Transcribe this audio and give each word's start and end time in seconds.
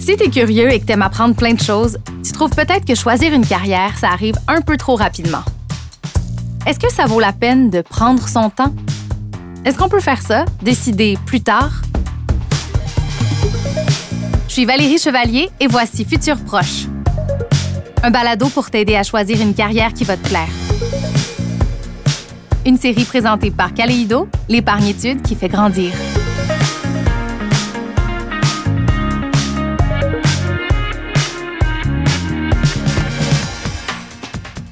Si 0.00 0.16
tu 0.16 0.24
es 0.24 0.30
curieux 0.30 0.72
et 0.72 0.80
que 0.80 0.86
tu 0.86 0.92
aimes 0.92 1.02
apprendre 1.02 1.34
plein 1.34 1.52
de 1.52 1.60
choses, 1.60 1.98
tu 2.24 2.32
trouves 2.32 2.50
peut-être 2.50 2.86
que 2.86 2.94
choisir 2.94 3.34
une 3.34 3.46
carrière, 3.46 3.98
ça 3.98 4.08
arrive 4.08 4.34
un 4.48 4.62
peu 4.62 4.78
trop 4.78 4.96
rapidement. 4.96 5.42
Est-ce 6.66 6.80
que 6.80 6.90
ça 6.90 7.04
vaut 7.04 7.20
la 7.20 7.34
peine 7.34 7.68
de 7.68 7.82
prendre 7.82 8.26
son 8.26 8.48
temps? 8.48 8.74
Est-ce 9.66 9.76
qu'on 9.76 9.90
peut 9.90 10.00
faire 10.00 10.22
ça, 10.22 10.46
décider 10.62 11.18
plus 11.26 11.42
tard? 11.42 11.82
Je 14.48 14.52
suis 14.52 14.64
Valérie 14.64 14.98
Chevalier 14.98 15.50
et 15.60 15.66
voici 15.66 16.06
Futur 16.06 16.38
Proche. 16.38 16.86
Un 18.02 18.10
balado 18.10 18.48
pour 18.48 18.70
t'aider 18.70 18.96
à 18.96 19.02
choisir 19.02 19.38
une 19.42 19.52
carrière 19.52 19.92
qui 19.92 20.04
va 20.04 20.16
te 20.16 20.26
plaire. 20.26 20.48
Une 22.64 22.78
série 22.78 23.04
présentée 23.04 23.50
par 23.50 23.74
Caléido, 23.74 24.28
l'épargne-étude 24.48 25.20
qui 25.20 25.34
fait 25.34 25.48
grandir. 25.48 25.92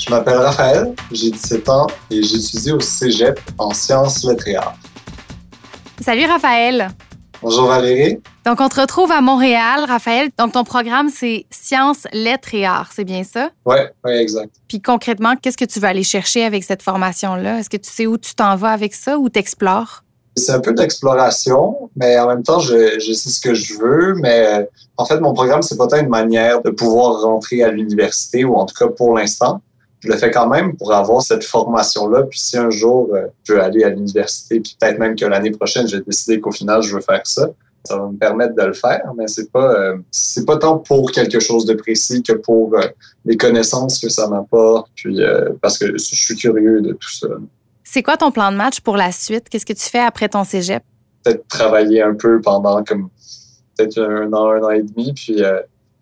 Je 0.09 0.15
m'appelle 0.15 0.39
Raphaël, 0.39 0.95
j'ai 1.13 1.31
17 1.31 1.69
ans 1.69 1.87
et 2.11 2.23
j'étudie 2.23 2.73
au 2.73 2.81
cégep 2.81 3.39
en 3.59 3.75
sciences, 3.75 4.25
lettres 4.25 4.49
et 4.49 4.57
arts. 4.57 4.79
Salut 6.01 6.25
Raphaël. 6.25 6.89
Bonjour 7.43 7.67
Valérie. 7.67 8.19
Donc, 8.47 8.63
on 8.63 8.71
te 8.71 8.81
retrouve 8.81 9.13
à 9.13 9.21
Montréal, 9.21 9.85
Raphaël. 9.87 10.31
Donc, 10.39 10.53
ton 10.53 10.65
programme, 10.65 11.11
c'est 11.11 11.45
sciences, 11.51 12.07
lettres 12.15 12.55
et 12.55 12.65
arts, 12.65 12.89
c'est 12.97 13.05
bien 13.05 13.23
ça? 13.23 13.51
Oui, 13.67 13.77
ouais, 14.03 14.23
exact. 14.23 14.55
Puis 14.67 14.81
concrètement, 14.81 15.35
qu'est-ce 15.37 15.59
que 15.59 15.67
tu 15.67 15.79
vas 15.79 15.89
aller 15.89 16.05
chercher 16.05 16.43
avec 16.43 16.65
cette 16.65 16.81
formation-là? 16.81 17.59
Est-ce 17.59 17.69
que 17.69 17.77
tu 17.77 17.91
sais 17.91 18.07
où 18.07 18.17
tu 18.17 18.35
t'en 18.35 18.57
vas 18.57 18.71
avec 18.71 18.95
ça 18.95 19.19
ou 19.19 19.29
t'explores? 19.29 20.05
C'est 20.37 20.53
un 20.53 20.61
peu 20.61 20.73
d'exploration, 20.73 21.91
mais 21.97 22.19
en 22.19 22.29
même 22.29 22.45
temps, 22.45 22.61
je, 22.61 22.99
je, 22.99 23.13
sais 23.13 23.29
ce 23.29 23.43
que 23.43 23.53
je 23.53 23.75
veux. 23.75 24.15
Mais 24.15 24.71
en 24.97 25.05
fait, 25.05 25.21
mon 25.21 25.35
programme, 25.35 25.61
c'est 25.61 25.77
pas 25.77 25.87
tant 25.87 25.99
une 25.99 26.09
manière 26.09 26.63
de 26.63 26.71
pouvoir 26.71 27.21
rentrer 27.21 27.63
à 27.63 27.71
l'université, 27.71 28.47
ou 28.47 28.55
en 28.55 28.65
tout 28.65 28.75
cas 28.75 28.89
pour 28.91 29.15
l'instant 29.15 29.61
je 30.01 30.09
le 30.09 30.17
fais 30.17 30.31
quand 30.31 30.49
même 30.49 30.77
pour 30.77 30.93
avoir 30.93 31.23
cette 31.23 31.45
formation-là. 31.45 32.25
Puis 32.25 32.39
si 32.39 32.57
un 32.57 32.71
jour 32.71 33.11
euh, 33.13 33.27
je 33.45 33.55
veux 33.55 33.63
aller 33.63 33.85
à 33.85 33.91
l'université, 33.91 34.61
puis 34.61 34.77
peut-être 34.79 34.99
même 34.99 35.17
que 35.17 35.25
l'année 35.25 35.51
prochaine, 35.51 35.87
j'ai 35.89 36.01
décidé 36.01 36.41
qu'au 36.41 36.53
final, 36.53 36.83
je 36.83 36.95
veux 36.95 37.01
faire 37.01 37.23
ça, 37.25 37.49
ça 37.85 37.97
va 37.97 38.07
me 38.07 38.17
permettre 38.17 38.55
de 38.55 38.63
le 38.63 38.73
faire, 38.73 39.13
mais 39.17 39.27
c'est 39.29 39.51
pas 39.51 39.73
euh, 39.73 39.97
c'est 40.11 40.45
pas 40.45 40.57
tant 40.57 40.79
pour 40.79 41.11
quelque 41.11 41.41
chose 41.41 41.65
de 41.65 41.75
précis 41.75 42.23
que 42.23 42.33
pour 42.33 42.77
euh, 42.77 42.87
les 43.25 43.37
connaissances 43.37 44.01
que 44.01 44.09
ça 44.09 44.29
m'apporte, 44.29 44.91
puis 44.95 45.21
parce 45.61 45.79
que 45.79 45.93
je 45.93 45.99
suis 45.99 46.37
curieux 46.37 46.81
de 46.81 46.93
tout 46.93 47.11
ça. 47.11 47.29
C'est 47.85 48.03
quoi 48.03 48.17
ton 48.17 48.31
plan 48.31 48.53
de 48.53 48.57
match 48.57 48.81
pour 48.81 48.97
la 48.97 49.13
suite? 49.13 49.49
Qu'est-ce 49.49 49.67
que 49.67 49.73
tu 49.73 49.89
fais 49.89 50.01
après 50.01 50.29
ton 50.29 50.45
cégep? 50.45 50.83
Peut-être 51.25 51.47
travailler 51.49 52.03
un 52.03 52.15
peu 52.15 52.41
pendant 52.41 52.85
comme 52.85 53.09
peut-être 53.77 53.99
un 53.99 54.33
an, 54.33 54.51
un 54.51 54.63
an 54.63 54.71
et 54.71 54.83
demi, 54.83 55.13
puis 55.15 55.43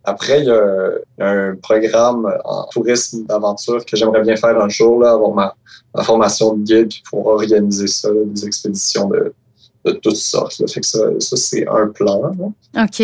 après, 0.07 0.41
il 0.41 0.47
y, 0.47 0.51
a, 0.51 0.93
un 1.19 1.57
programme 1.57 2.33
en 2.45 2.65
tourisme 2.69 3.27
d'aventure 3.27 3.85
que 3.85 3.97
j'aimerais 3.97 4.23
bien 4.23 4.37
faire 4.37 4.59
un 4.59 4.69
jour, 4.69 5.01
là, 5.01 5.13
avoir 5.13 5.35
ma, 5.35 6.03
formation 6.05 6.55
de 6.55 6.63
guide 6.63 6.93
pour 7.11 7.27
organiser 7.27 7.89
ça, 7.89 8.09
des 8.27 8.47
expéditions 8.47 9.09
de, 9.09 9.35
toutes 10.03 10.17
sortes. 10.17 10.63
Fait 10.71 10.81
que 10.81 10.87
ça, 10.87 10.99
ça 11.19 11.37
c'est 11.37 11.67
un 11.69 11.89
plan. 11.89 12.33
OK. 12.77 13.03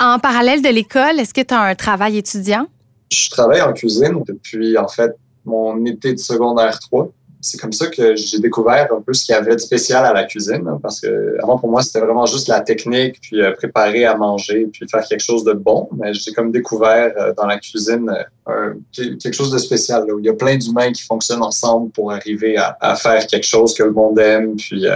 En 0.00 0.18
parallèle 0.18 0.60
de 0.60 0.68
l'école, 0.68 1.20
est-ce 1.20 1.34
que 1.34 1.40
tu 1.40 1.54
as 1.54 1.60
un 1.60 1.74
travail 1.74 2.18
étudiant? 2.18 2.66
Je 3.12 3.30
travaille 3.30 3.62
en 3.62 3.72
cuisine 3.72 4.22
depuis, 4.26 4.76
en 4.76 4.88
fait, 4.88 5.12
mon 5.44 5.84
été 5.84 6.14
de 6.14 6.18
secondaire 6.18 6.78
3 6.80 7.10
c'est 7.44 7.58
comme 7.58 7.72
ça 7.72 7.88
que 7.88 8.16
j'ai 8.16 8.38
découvert 8.38 8.88
un 8.90 9.02
peu 9.02 9.12
ce 9.12 9.26
qu'il 9.26 9.34
y 9.34 9.36
avait 9.36 9.54
de 9.54 9.60
spécial 9.60 10.02
à 10.06 10.14
la 10.14 10.24
cuisine. 10.24 10.64
Parce 10.82 10.98
que 10.98 11.36
avant, 11.42 11.58
pour 11.58 11.70
moi, 11.70 11.82
c'était 11.82 12.00
vraiment 12.00 12.24
juste 12.24 12.48
la 12.48 12.62
technique, 12.62 13.20
puis 13.20 13.42
euh, 13.42 13.52
préparer 13.52 14.06
à 14.06 14.16
manger, 14.16 14.66
puis 14.72 14.88
faire 14.88 15.04
quelque 15.06 15.22
chose 15.22 15.44
de 15.44 15.52
bon. 15.52 15.90
Mais 15.98 16.14
j'ai 16.14 16.32
comme 16.32 16.50
découvert 16.50 17.12
euh, 17.18 17.34
dans 17.36 17.44
la 17.44 17.58
cuisine 17.58 18.10
euh, 18.48 18.72
quelque 18.94 19.34
chose 19.34 19.50
de 19.50 19.58
spécial, 19.58 20.10
où 20.10 20.18
il 20.18 20.24
y 20.24 20.30
a 20.30 20.32
plein 20.32 20.56
d'humains 20.56 20.90
qui 20.90 21.02
fonctionnent 21.02 21.42
ensemble 21.42 21.90
pour 21.90 22.12
arriver 22.12 22.56
à, 22.56 22.96
faire 22.96 23.26
quelque 23.26 23.46
chose 23.46 23.74
que 23.74 23.82
le 23.82 23.92
monde 23.92 24.18
aime. 24.18 24.56
Puis 24.56 24.80
je 24.84 24.90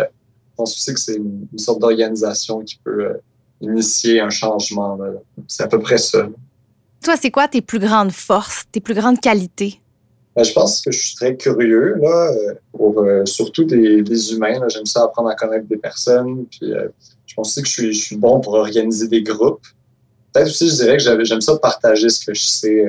pense 0.56 0.74
aussi 0.74 0.94
que 0.94 1.00
c'est 1.00 1.16
une, 1.16 1.46
sorte 1.58 1.80
d'organisation 1.80 2.60
qui 2.60 2.80
peut 2.82 3.18
initier 3.60 4.20
un 4.20 4.30
changement. 4.30 4.98
C'est 5.46 5.64
à 5.64 5.68
peu 5.68 5.80
près 5.80 5.98
ça. 5.98 6.26
Toi, 7.04 7.14
c'est 7.20 7.30
quoi 7.30 7.46
tes 7.46 7.60
plus 7.60 7.78
grandes 7.78 8.12
forces, 8.12 8.64
tes 8.72 8.80
plus 8.80 8.94
grandes 8.94 9.20
qualités? 9.20 9.82
Ben, 10.38 10.44
je 10.44 10.52
pense 10.52 10.80
que 10.80 10.92
je 10.92 11.00
suis 11.00 11.16
très 11.16 11.36
curieux, 11.36 11.96
là, 12.00 12.30
euh, 12.30 12.54
pour 12.70 13.00
euh, 13.00 13.26
surtout 13.26 13.64
des, 13.64 14.02
des 14.02 14.32
humains. 14.32 14.60
J'aime 14.68 14.86
ça 14.86 15.02
apprendre 15.02 15.30
à 15.30 15.34
connaître 15.34 15.66
des 15.66 15.78
personnes. 15.78 16.46
Puis, 16.46 16.72
euh, 16.72 16.86
je 17.26 17.34
pense 17.34 17.48
aussi 17.48 17.62
que 17.62 17.66
je 17.66 17.72
suis, 17.72 17.92
je 17.92 18.04
suis, 18.04 18.16
bon 18.16 18.38
pour 18.38 18.54
organiser 18.54 19.08
des 19.08 19.24
groupes. 19.24 19.66
Peut-être 20.32 20.46
aussi, 20.46 20.68
je 20.68 20.74
dirais 20.74 20.96
que 20.96 21.24
j'aime 21.24 21.40
ça 21.40 21.56
partager 21.56 22.08
ce 22.08 22.24
que 22.24 22.34
je 22.34 22.44
sais, 22.44 22.86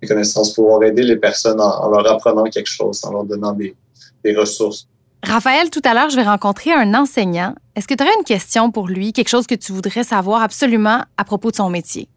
les 0.00 0.06
connaissances, 0.06 0.54
pouvoir 0.54 0.84
aider 0.84 1.02
les 1.02 1.16
personnes 1.16 1.60
en, 1.60 1.90
leur 1.90 2.08
apprenant 2.08 2.44
quelque 2.44 2.70
chose, 2.70 3.04
en 3.04 3.10
leur 3.10 3.24
donnant 3.24 3.52
des, 3.52 3.74
des 4.22 4.36
ressources. 4.36 4.86
Raphaël, 5.24 5.70
tout 5.70 5.82
à 5.82 5.92
l'heure, 5.92 6.10
je 6.10 6.14
vais 6.14 6.22
rencontrer 6.22 6.72
un 6.72 6.94
enseignant. 6.94 7.56
Est-ce 7.74 7.88
que 7.88 7.94
tu 7.94 8.04
aurais 8.04 8.14
une 8.16 8.24
question 8.24 8.70
pour 8.70 8.86
lui, 8.86 9.12
quelque 9.12 9.30
chose 9.30 9.48
que 9.48 9.56
tu 9.56 9.72
voudrais 9.72 10.04
savoir 10.04 10.40
absolument 10.40 11.00
à 11.16 11.24
propos 11.24 11.50
de 11.50 11.56
son 11.56 11.68
métier? 11.68 12.08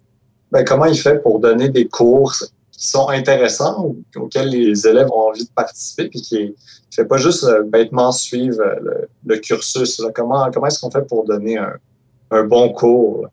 Ben, 0.52 0.64
comment 0.64 0.86
il 0.86 1.00
fait 1.00 1.24
pour 1.24 1.40
donner 1.40 1.70
des 1.70 1.88
cours 1.88 2.36
qui 2.80 2.88
sont 2.88 3.10
intéressants, 3.10 3.94
auxquels 4.16 4.48
les 4.48 4.88
élèves 4.88 5.10
ont 5.12 5.28
envie 5.30 5.44
de 5.44 5.52
participer, 5.54 6.08
puis 6.08 6.22
qui 6.22 6.46
ne 6.46 6.52
fait 6.96 7.04
pas 7.04 7.18
juste 7.18 7.44
euh, 7.44 7.64
bêtement 7.64 8.14
suivre 8.14 8.62
euh, 8.62 9.06
le, 9.26 9.38
cursus. 9.38 10.02
Comment, 10.16 10.50
comment 10.50 10.68
est-ce 10.68 10.80
qu'on 10.80 10.90
fait 10.90 11.06
pour 11.06 11.26
donner 11.26 11.58
un, 11.58 11.74
un 12.32 12.44
bon 12.46 12.70
cours? 12.70 13.28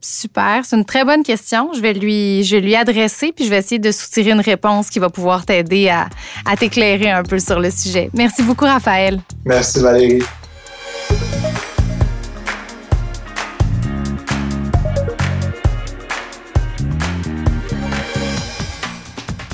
Super, 0.00 0.64
c'est 0.64 0.76
une 0.76 0.86
très 0.86 1.04
bonne 1.04 1.22
question. 1.22 1.70
Je 1.74 1.80
vais 1.80 1.92
lui, 1.92 2.44
je 2.44 2.56
vais 2.56 2.62
lui 2.62 2.74
adresser, 2.74 3.32
puis 3.32 3.44
je 3.44 3.50
vais 3.50 3.58
essayer 3.58 3.78
de 3.78 3.92
soutirer 3.92 4.30
une 4.30 4.40
réponse 4.40 4.88
qui 4.88 5.00
va 5.00 5.10
pouvoir 5.10 5.44
t'aider 5.44 5.90
à, 5.90 6.08
à 6.46 6.56
t'éclairer 6.56 7.10
un 7.10 7.24
peu 7.24 7.38
sur 7.38 7.60
le 7.60 7.70
sujet. 7.70 8.08
Merci 8.14 8.42
beaucoup, 8.42 8.64
Raphaël. 8.64 9.20
Merci, 9.44 9.80
Valérie. 9.80 10.22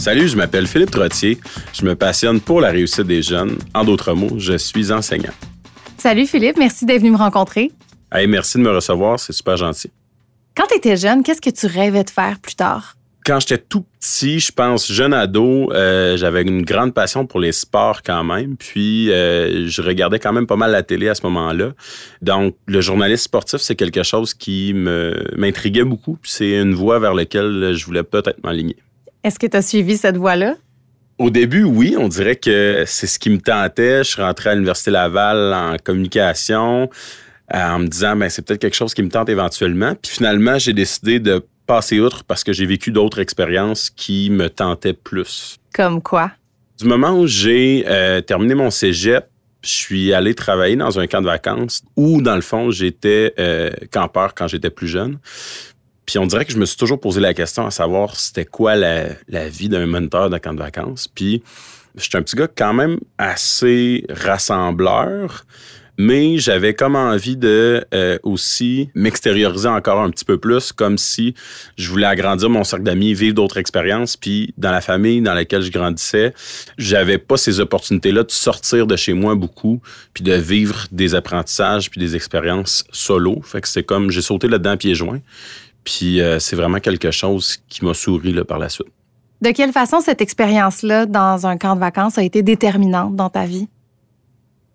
Salut, 0.04 0.28
je 0.28 0.36
m'appelle 0.36 0.66
Philippe 0.66 0.90
Trottier. 0.90 1.38
Je 1.72 1.82
me 1.82 1.94
passionne 1.94 2.38
pour 2.38 2.60
la 2.60 2.68
réussite 2.68 3.06
des 3.06 3.22
jeunes. 3.22 3.56
En 3.72 3.84
d'autres 3.84 4.12
mots, 4.12 4.38
je 4.38 4.58
suis 4.58 4.92
enseignant. 4.92 5.32
Salut 5.96 6.26
Philippe, 6.26 6.58
merci 6.58 6.84
d'être 6.84 7.00
venu 7.00 7.12
me 7.12 7.16
rencontrer. 7.16 7.72
Hey, 8.12 8.26
merci 8.26 8.58
de 8.58 8.62
me 8.64 8.70
recevoir, 8.70 9.18
c'est 9.18 9.32
super 9.32 9.56
gentil. 9.56 9.90
Quand 10.54 10.66
tu 10.68 10.76
étais 10.76 10.98
jeune, 10.98 11.22
qu'est-ce 11.22 11.40
que 11.40 11.48
tu 11.48 11.64
rêvais 11.64 12.04
de 12.04 12.10
faire 12.10 12.38
plus 12.38 12.54
tard? 12.54 12.96
Quand 13.24 13.40
j'étais 13.40 13.56
tout 13.56 13.86
petit, 13.98 14.40
je 14.40 14.52
pense 14.52 14.92
jeune 14.92 15.14
ado, 15.14 15.72
euh, 15.72 16.18
j'avais 16.18 16.42
une 16.42 16.64
grande 16.64 16.92
passion 16.92 17.24
pour 17.24 17.40
les 17.40 17.52
sports 17.52 18.02
quand 18.02 18.24
même. 18.24 18.58
Puis 18.58 19.10
euh, 19.10 19.66
je 19.68 19.80
regardais 19.80 20.18
quand 20.18 20.34
même 20.34 20.46
pas 20.46 20.56
mal 20.56 20.70
la 20.70 20.82
télé 20.82 21.08
à 21.08 21.14
ce 21.14 21.22
moment-là. 21.22 21.72
Donc 22.20 22.56
le 22.66 22.82
journaliste 22.82 23.24
sportif, 23.24 23.62
c'est 23.62 23.74
quelque 23.74 24.02
chose 24.02 24.34
qui 24.34 24.74
me 24.74 25.30
m'intriguait 25.34 25.84
beaucoup. 25.84 26.18
C'est 26.24 26.60
une 26.60 26.74
voie 26.74 26.98
vers 26.98 27.14
laquelle 27.14 27.72
je 27.74 27.86
voulais 27.86 28.02
peut-être 28.02 28.44
m'aligner. 28.44 28.76
Est-ce 29.24 29.38
que 29.38 29.46
tu 29.46 29.56
as 29.56 29.62
suivi 29.62 29.96
cette 29.96 30.18
voie-là? 30.18 30.56
Au 31.16 31.30
début, 31.30 31.64
oui, 31.64 31.96
on 31.98 32.08
dirait 32.08 32.36
que 32.36 32.84
c'est 32.86 33.06
ce 33.06 33.18
qui 33.18 33.30
me 33.30 33.38
tentait. 33.38 34.04
Je 34.04 34.10
suis 34.10 34.22
rentré 34.22 34.50
à 34.50 34.54
l'Université 34.54 34.90
Laval 34.90 35.54
en 35.54 35.76
communication 35.82 36.90
euh, 37.54 37.58
en 37.58 37.78
me 37.78 37.86
disant, 37.86 38.16
ben, 38.16 38.28
c'est 38.28 38.42
peut-être 38.42 38.60
quelque 38.60 38.76
chose 38.76 38.92
qui 38.92 39.02
me 39.02 39.08
tente 39.08 39.30
éventuellement. 39.30 39.94
Puis 39.94 40.12
finalement, 40.12 40.58
j'ai 40.58 40.74
décidé 40.74 41.20
de 41.20 41.42
passer 41.66 42.00
outre 42.00 42.22
parce 42.24 42.44
que 42.44 42.52
j'ai 42.52 42.66
vécu 42.66 42.90
d'autres 42.90 43.18
expériences 43.18 43.88
qui 43.88 44.28
me 44.28 44.50
tentaient 44.50 44.92
plus. 44.92 45.56
Comme 45.72 46.02
quoi? 46.02 46.30
Du 46.78 46.84
moment 46.86 47.18
où 47.18 47.26
j'ai 47.26 47.84
euh, 47.88 48.20
terminé 48.20 48.54
mon 48.54 48.70
cégep, 48.70 49.26
je 49.62 49.70
suis 49.70 50.12
allé 50.12 50.34
travailler 50.34 50.76
dans 50.76 50.98
un 50.98 51.06
camp 51.06 51.22
de 51.22 51.26
vacances 51.26 51.82
où, 51.96 52.20
dans 52.20 52.34
le 52.34 52.42
fond, 52.42 52.70
j'étais 52.70 53.32
euh, 53.38 53.70
campeur 53.90 54.34
quand 54.34 54.48
j'étais 54.48 54.68
plus 54.68 54.88
jeune. 54.88 55.18
Puis 56.06 56.18
on 56.18 56.26
dirait 56.26 56.44
que 56.44 56.52
je 56.52 56.58
me 56.58 56.66
suis 56.66 56.76
toujours 56.76 57.00
posé 57.00 57.20
la 57.20 57.34
question 57.34 57.66
à 57.66 57.70
savoir 57.70 58.16
c'était 58.16 58.44
quoi 58.44 58.76
la, 58.76 59.06
la 59.28 59.48
vie 59.48 59.68
d'un 59.68 59.86
moniteur 59.86 60.30
de 60.30 60.38
camp 60.38 60.54
de 60.54 60.58
vacances. 60.58 61.08
Puis 61.08 61.42
je 61.96 62.02
suis 62.02 62.16
un 62.16 62.22
petit 62.22 62.36
gars 62.36 62.48
quand 62.48 62.74
même 62.74 62.98
assez 63.18 64.04
rassembleur, 64.08 65.44
mais 65.96 66.38
j'avais 66.38 66.74
comme 66.74 66.96
envie 66.96 67.36
de 67.36 67.84
euh, 67.94 68.18
aussi 68.24 68.90
m'extérioriser 68.94 69.68
encore 69.68 70.00
un 70.00 70.10
petit 70.10 70.24
peu 70.24 70.38
plus, 70.38 70.72
comme 70.72 70.98
si 70.98 71.34
je 71.76 71.88
voulais 71.88 72.06
agrandir 72.06 72.50
mon 72.50 72.64
cercle 72.64 72.84
d'amis, 72.84 73.14
vivre 73.14 73.34
d'autres 73.34 73.58
expériences. 73.58 74.16
Puis 74.16 74.52
dans 74.58 74.72
la 74.72 74.80
famille 74.80 75.20
dans 75.20 75.34
laquelle 75.34 75.62
je 75.62 75.70
grandissais, 75.70 76.34
j'avais 76.78 77.18
pas 77.18 77.36
ces 77.36 77.60
opportunités-là 77.60 78.24
de 78.24 78.32
sortir 78.32 78.88
de 78.88 78.96
chez 78.96 79.12
moi 79.12 79.36
beaucoup, 79.36 79.80
puis 80.12 80.24
de 80.24 80.32
vivre 80.32 80.86
des 80.90 81.14
apprentissages 81.14 81.90
puis 81.90 82.00
des 82.00 82.16
expériences 82.16 82.84
solo. 82.90 83.40
Fait 83.42 83.60
que 83.60 83.68
c'est 83.68 83.84
comme 83.84 84.10
j'ai 84.10 84.22
sauté 84.22 84.48
là-dedans 84.48 84.76
pieds 84.76 84.96
joints. 84.96 85.20
Puis 85.84 86.20
euh, 86.20 86.38
c'est 86.38 86.56
vraiment 86.56 86.80
quelque 86.80 87.10
chose 87.10 87.58
qui 87.68 87.84
m'a 87.84 87.94
souri 87.94 88.32
là, 88.32 88.44
par 88.44 88.58
la 88.58 88.68
suite. 88.68 88.88
De 89.40 89.50
quelle 89.50 89.72
façon 89.72 90.00
cette 90.00 90.20
expérience-là 90.20 91.06
dans 91.06 91.46
un 91.46 91.58
camp 91.58 91.74
de 91.74 91.80
vacances 91.80 92.18
a 92.18 92.22
été 92.22 92.42
déterminante 92.42 93.14
dans 93.14 93.28
ta 93.28 93.44
vie? 93.44 93.68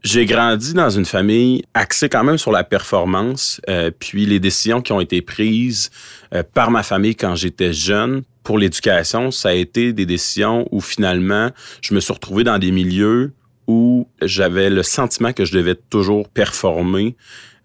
J'ai 0.01 0.25
grandi 0.25 0.73
dans 0.73 0.89
une 0.89 1.05
famille 1.05 1.63
axée 1.73 2.07
quand 2.07 2.23
même 2.23 2.37
sur 2.37 2.51
la 2.51 2.63
performance, 2.63 3.59
euh, 3.67 3.91
puis 3.97 4.25
les 4.25 4.39
décisions 4.39 4.81
qui 4.81 4.93
ont 4.93 5.01
été 5.01 5.21
prises 5.21 5.89
euh, 6.33 6.41
par 6.53 6.71
ma 6.71 6.83
famille 6.83 7.17
quand 7.17 7.35
j'étais 7.35 7.73
jeune 7.73 8.21
pour 8.43 8.57
l'éducation, 8.57 9.29
ça 9.29 9.49
a 9.49 9.53
été 9.53 9.91
des 9.91 10.05
décisions 10.05 10.67
où 10.71 10.79
finalement 10.79 11.49
je 11.81 11.93
me 11.93 11.99
suis 11.99 12.13
retrouvé 12.13 12.45
dans 12.45 12.59
des 12.59 12.71
milieux 12.71 13.33
où 13.67 14.07
j'avais 14.21 14.69
le 14.69 14.83
sentiment 14.83 15.33
que 15.33 15.43
je 15.43 15.53
devais 15.53 15.75
toujours 15.75 16.29
performer, 16.29 17.17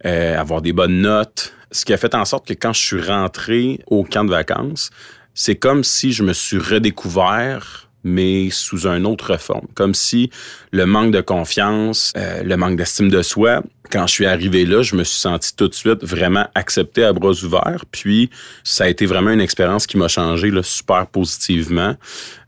euh, 0.05 0.39
avoir 0.39 0.61
des 0.61 0.73
bonnes 0.73 1.03
notes, 1.03 1.55
ce 1.75 1.85
qui 1.85 1.93
a 1.93 1.97
fait 1.97 2.15
en 2.15 2.25
sorte 2.25 2.47
que 2.47 2.55
quand 2.55 2.73
je 2.73 2.81
suis 2.81 3.01
rentré 3.01 3.81
au 3.89 4.05
camp 4.05 4.25
de 4.25 4.31
vacances, 4.31 4.91
c'est 5.35 5.57
comme 5.57 5.83
si 5.83 6.13
je 6.13 6.23
me 6.23 6.33
suis 6.33 6.59
redécouvert 6.59 7.85
mais 8.05 8.51
sous 8.51 8.87
un 8.87 9.05
autre 9.05 9.39
forme. 9.39 9.67
Comme 9.75 9.95
si 9.95 10.31
le 10.73 10.85
manque 10.85 11.11
de 11.11 11.23
confiance, 11.23 12.13
euh, 12.17 12.43
le 12.43 12.57
manque 12.57 12.77
d'estime 12.77 13.09
de 13.09 13.23
soi, 13.23 13.63
quand 13.91 14.07
je 14.07 14.13
suis 14.13 14.27
arrivé 14.27 14.67
là, 14.67 14.83
je 14.83 14.95
me 14.95 15.05
suis 15.05 15.19
senti 15.19 15.57
tout 15.57 15.69
de 15.69 15.75
suite 15.75 16.05
vraiment 16.05 16.47
accepté 16.55 17.03
à 17.03 17.13
bras 17.13 17.31
ouverts. 17.31 17.85
Puis 17.91 18.31
ça 18.63 18.85
a 18.85 18.89
été 18.89 19.07
vraiment 19.07 19.31
une 19.31 19.41
expérience 19.41 19.87
qui 19.87 19.97
m'a 19.97 20.09
changé 20.09 20.51
là, 20.51 20.63
super 20.63 21.07
positivement. 21.07 21.97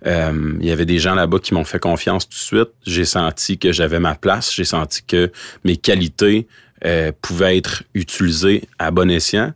Euh, 0.07 0.53
il 0.61 0.67
y 0.67 0.71
avait 0.71 0.85
des 0.85 0.99
gens 0.99 1.15
là-bas 1.15 1.39
qui 1.39 1.55
m'ont 1.55 1.65
fait 1.65 1.79
confiance 1.79 2.29
tout 2.29 2.37
de 2.37 2.43
suite. 2.43 2.71
J'ai 2.87 3.07
senti 3.07 3.59
que 3.59 3.73
j'avais 3.73 4.01
ma 4.01 4.15
place. 4.15 4.55
J'ai 4.55 4.65
senti 4.65 5.03
que 5.05 5.33
mes 5.65 5.79
qualités 5.79 6.47
euh, 6.85 7.13
pouvaient 7.23 7.57
être 7.57 7.83
utilisées 7.95 8.69
à 8.79 8.91
bon 8.91 9.11
escient. 9.11 9.53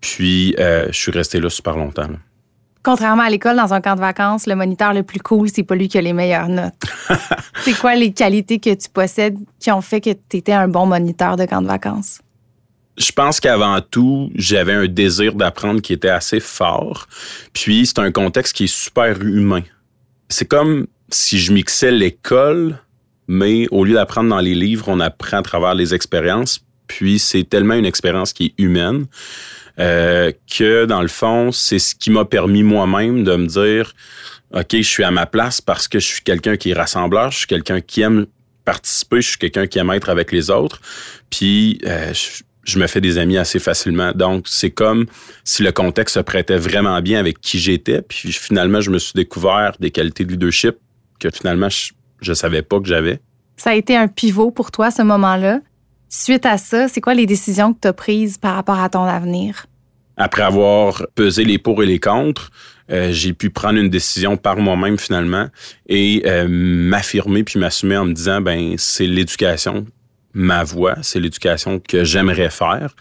Puis 0.00 0.54
je 0.58 0.92
suis 0.92 1.10
resté 1.10 1.40
là 1.40 1.50
super 1.50 1.76
longtemps. 1.76 2.08
Contrairement 2.84 3.24
à 3.24 3.30
l'école, 3.30 3.56
dans 3.56 3.74
un 3.74 3.80
camp 3.80 3.96
de 3.96 4.00
vacances, 4.00 4.46
le 4.46 4.54
moniteur 4.54 4.94
le 4.94 5.02
plus 5.02 5.20
cool, 5.20 5.48
c'est 5.52 5.62
pas 5.64 5.74
lui 5.74 5.88
qui 5.88 5.98
a 5.98 6.00
les 6.00 6.12
meilleures 6.12 6.48
notes. 6.48 6.84
c'est 7.62 7.74
quoi 7.74 7.94
les 7.94 8.12
qualités 8.12 8.60
que 8.60 8.72
tu 8.72 8.88
possèdes 8.88 9.36
qui 9.58 9.70
ont 9.70 9.80
fait 9.80 10.00
que 10.00 10.10
tu 10.10 10.38
étais 10.38 10.52
un 10.52 10.68
bon 10.68 10.86
moniteur 10.86 11.36
de 11.36 11.44
camp 11.44 11.60
de 11.60 11.66
vacances? 11.66 12.20
Je 12.96 13.12
pense 13.12 13.40
qu'avant 13.40 13.80
tout, 13.80 14.30
j'avais 14.34 14.72
un 14.72 14.86
désir 14.86 15.34
d'apprendre 15.34 15.80
qui 15.80 15.92
était 15.92 16.08
assez 16.08 16.40
fort. 16.40 17.06
Puis 17.52 17.86
c'est 17.86 17.98
un 17.98 18.10
contexte 18.10 18.54
qui 18.56 18.64
est 18.64 18.74
super 18.74 19.20
humain. 19.20 19.62
C'est 20.28 20.46
comme 20.48 20.86
si 21.10 21.38
je 21.38 21.52
mixais 21.52 21.90
l'école, 21.90 22.78
mais 23.28 23.66
au 23.70 23.84
lieu 23.84 23.94
d'apprendre 23.94 24.30
dans 24.30 24.40
les 24.40 24.54
livres, 24.54 24.86
on 24.88 25.00
apprend 25.00 25.38
à 25.38 25.42
travers 25.42 25.74
les 25.74 25.94
expériences. 25.94 26.60
Puis 26.86 27.18
c'est 27.18 27.44
tellement 27.44 27.74
une 27.74 27.84
expérience 27.84 28.32
qui 28.32 28.46
est 28.46 28.62
humaine 28.62 29.06
euh, 29.78 30.32
que 30.50 30.86
dans 30.86 31.02
le 31.02 31.08
fond, 31.08 31.52
c'est 31.52 31.78
ce 31.78 31.94
qui 31.94 32.10
m'a 32.10 32.24
permis 32.24 32.62
moi-même 32.62 33.22
de 33.22 33.36
me 33.36 33.46
dire, 33.46 33.92
OK, 34.52 34.68
je 34.72 34.82
suis 34.82 35.04
à 35.04 35.10
ma 35.10 35.26
place 35.26 35.60
parce 35.60 35.86
que 35.86 36.00
je 36.00 36.06
suis 36.06 36.22
quelqu'un 36.22 36.56
qui 36.56 36.70
est 36.70 36.74
rassembleur, 36.74 37.30
je 37.30 37.38
suis 37.38 37.46
quelqu'un 37.46 37.80
qui 37.80 38.00
aime 38.00 38.26
participer, 38.64 39.20
je 39.20 39.28
suis 39.28 39.38
quelqu'un 39.38 39.66
qui 39.66 39.78
aime 39.78 39.90
être 39.90 40.08
avec 40.08 40.32
les 40.32 40.50
autres, 40.50 40.80
puis 41.30 41.78
euh, 41.86 42.12
je, 42.64 42.78
me 42.78 42.86
fais 42.86 43.00
des 43.00 43.18
amis 43.18 43.38
assez 43.38 43.58
facilement. 43.58 44.12
Donc, 44.12 44.46
c'est 44.48 44.70
comme 44.70 45.06
si 45.44 45.62
le 45.62 45.72
contexte 45.72 46.16
se 46.16 46.20
prêtait 46.20 46.58
vraiment 46.58 47.00
bien 47.00 47.20
avec 47.20 47.40
qui 47.40 47.58
j'étais, 47.58 48.02
puis 48.02 48.32
finalement, 48.32 48.80
je 48.80 48.90
me 48.90 48.98
suis 48.98 49.14
découvert 49.14 49.72
des 49.78 49.90
qualités 49.90 50.24
de 50.24 50.32
leadership 50.32 50.76
que 51.20 51.30
finalement, 51.30 51.68
je 51.68 51.92
ne 52.22 52.34
savais 52.34 52.62
pas 52.62 52.80
que 52.80 52.86
j'avais. 52.86 53.20
Ça 53.56 53.70
a 53.70 53.74
été 53.74 53.96
un 53.96 54.08
pivot 54.08 54.50
pour 54.50 54.70
toi, 54.70 54.90
ce 54.90 55.02
moment-là. 55.02 55.60
Suite 56.08 56.46
à 56.46 56.58
ça, 56.58 56.88
c'est 56.88 57.00
quoi 57.00 57.14
les 57.14 57.26
décisions 57.26 57.74
que 57.74 57.80
tu 57.82 57.88
as 57.88 57.92
prises 57.92 58.38
par 58.38 58.54
rapport 58.54 58.78
à 58.78 58.88
ton 58.88 59.04
avenir? 59.04 59.66
Après 60.16 60.42
avoir 60.42 61.06
pesé 61.14 61.44
les 61.44 61.58
pour 61.58 61.82
et 61.82 61.86
les 61.86 62.00
contre, 62.00 62.50
euh, 62.90 63.12
j'ai 63.12 63.32
pu 63.32 63.50
prendre 63.50 63.78
une 63.78 63.90
décision 63.90 64.36
par 64.36 64.56
moi-même 64.56 64.98
finalement 64.98 65.48
et 65.88 66.22
euh, 66.26 66.46
m'affirmer 66.48 67.44
puis 67.44 67.60
m'assumer 67.60 67.96
en 67.96 68.06
me 68.06 68.12
disant 68.14 68.40
ben 68.40 68.74
c'est 68.78 69.06
l'éducation 69.06 69.86
ma 70.34 70.64
voie, 70.64 70.96
c'est 71.02 71.20
l'éducation 71.20 71.80
que 71.80 72.04
j'aimerais 72.04 72.50
faire. 72.50 72.94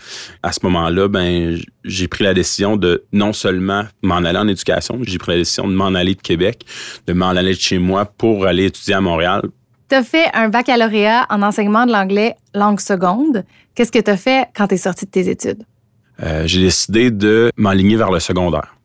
À 0.44 0.52
ce 0.52 0.60
moment-là, 0.64 1.08
ben 1.08 1.58
j'ai 1.84 2.08
pris 2.08 2.24
la 2.24 2.34
décision 2.34 2.78
de 2.78 3.04
non 3.12 3.34
seulement 3.34 3.84
m'en 4.02 4.18
aller 4.18 4.40
en 4.40 4.48
éducation, 4.48 5.00
j'ai 5.04 5.18
pris 5.18 5.34
la 5.34 5.38
décision 5.40 5.68
de 5.68 5.74
m'en 5.74 5.94
aller 5.94 6.16
de 6.16 6.22
Québec, 6.22 6.66
de 7.06 7.14
m'en 7.14 7.30
aller 7.30 7.54
de 7.54 7.60
chez 7.60 7.78
moi 7.78 8.06
pour 8.06 8.46
aller 8.46 8.66
étudier 8.66 8.96
à 8.96 9.02
Montréal 9.02 9.44
tu 9.90 9.96
as 9.96 10.04
fait 10.04 10.30
un 10.34 10.50
baccalauréat 10.50 11.26
en 11.30 11.42
enseignement 11.42 11.86
de 11.86 11.92
l'anglais 11.92 12.36
langue 12.54 12.80
seconde. 12.80 13.46
Qu'est-ce 13.76 13.92
que 13.92 14.00
tu 14.00 14.12
as 14.12 14.18
fait 14.18 14.48
quand 14.56 14.68
tu 14.68 14.76
es 14.76 14.78
sorti 14.78 15.06
de 15.06 15.12
tes 15.12 15.30
études? 15.30 15.64
Euh, 16.24 16.44
j'ai 16.46 16.62
décidé 16.62 17.12
de 17.12 17.52
m'aligner 17.56 17.96
vers 17.96 18.12
le 18.12 18.20
secondaire. 18.20 18.76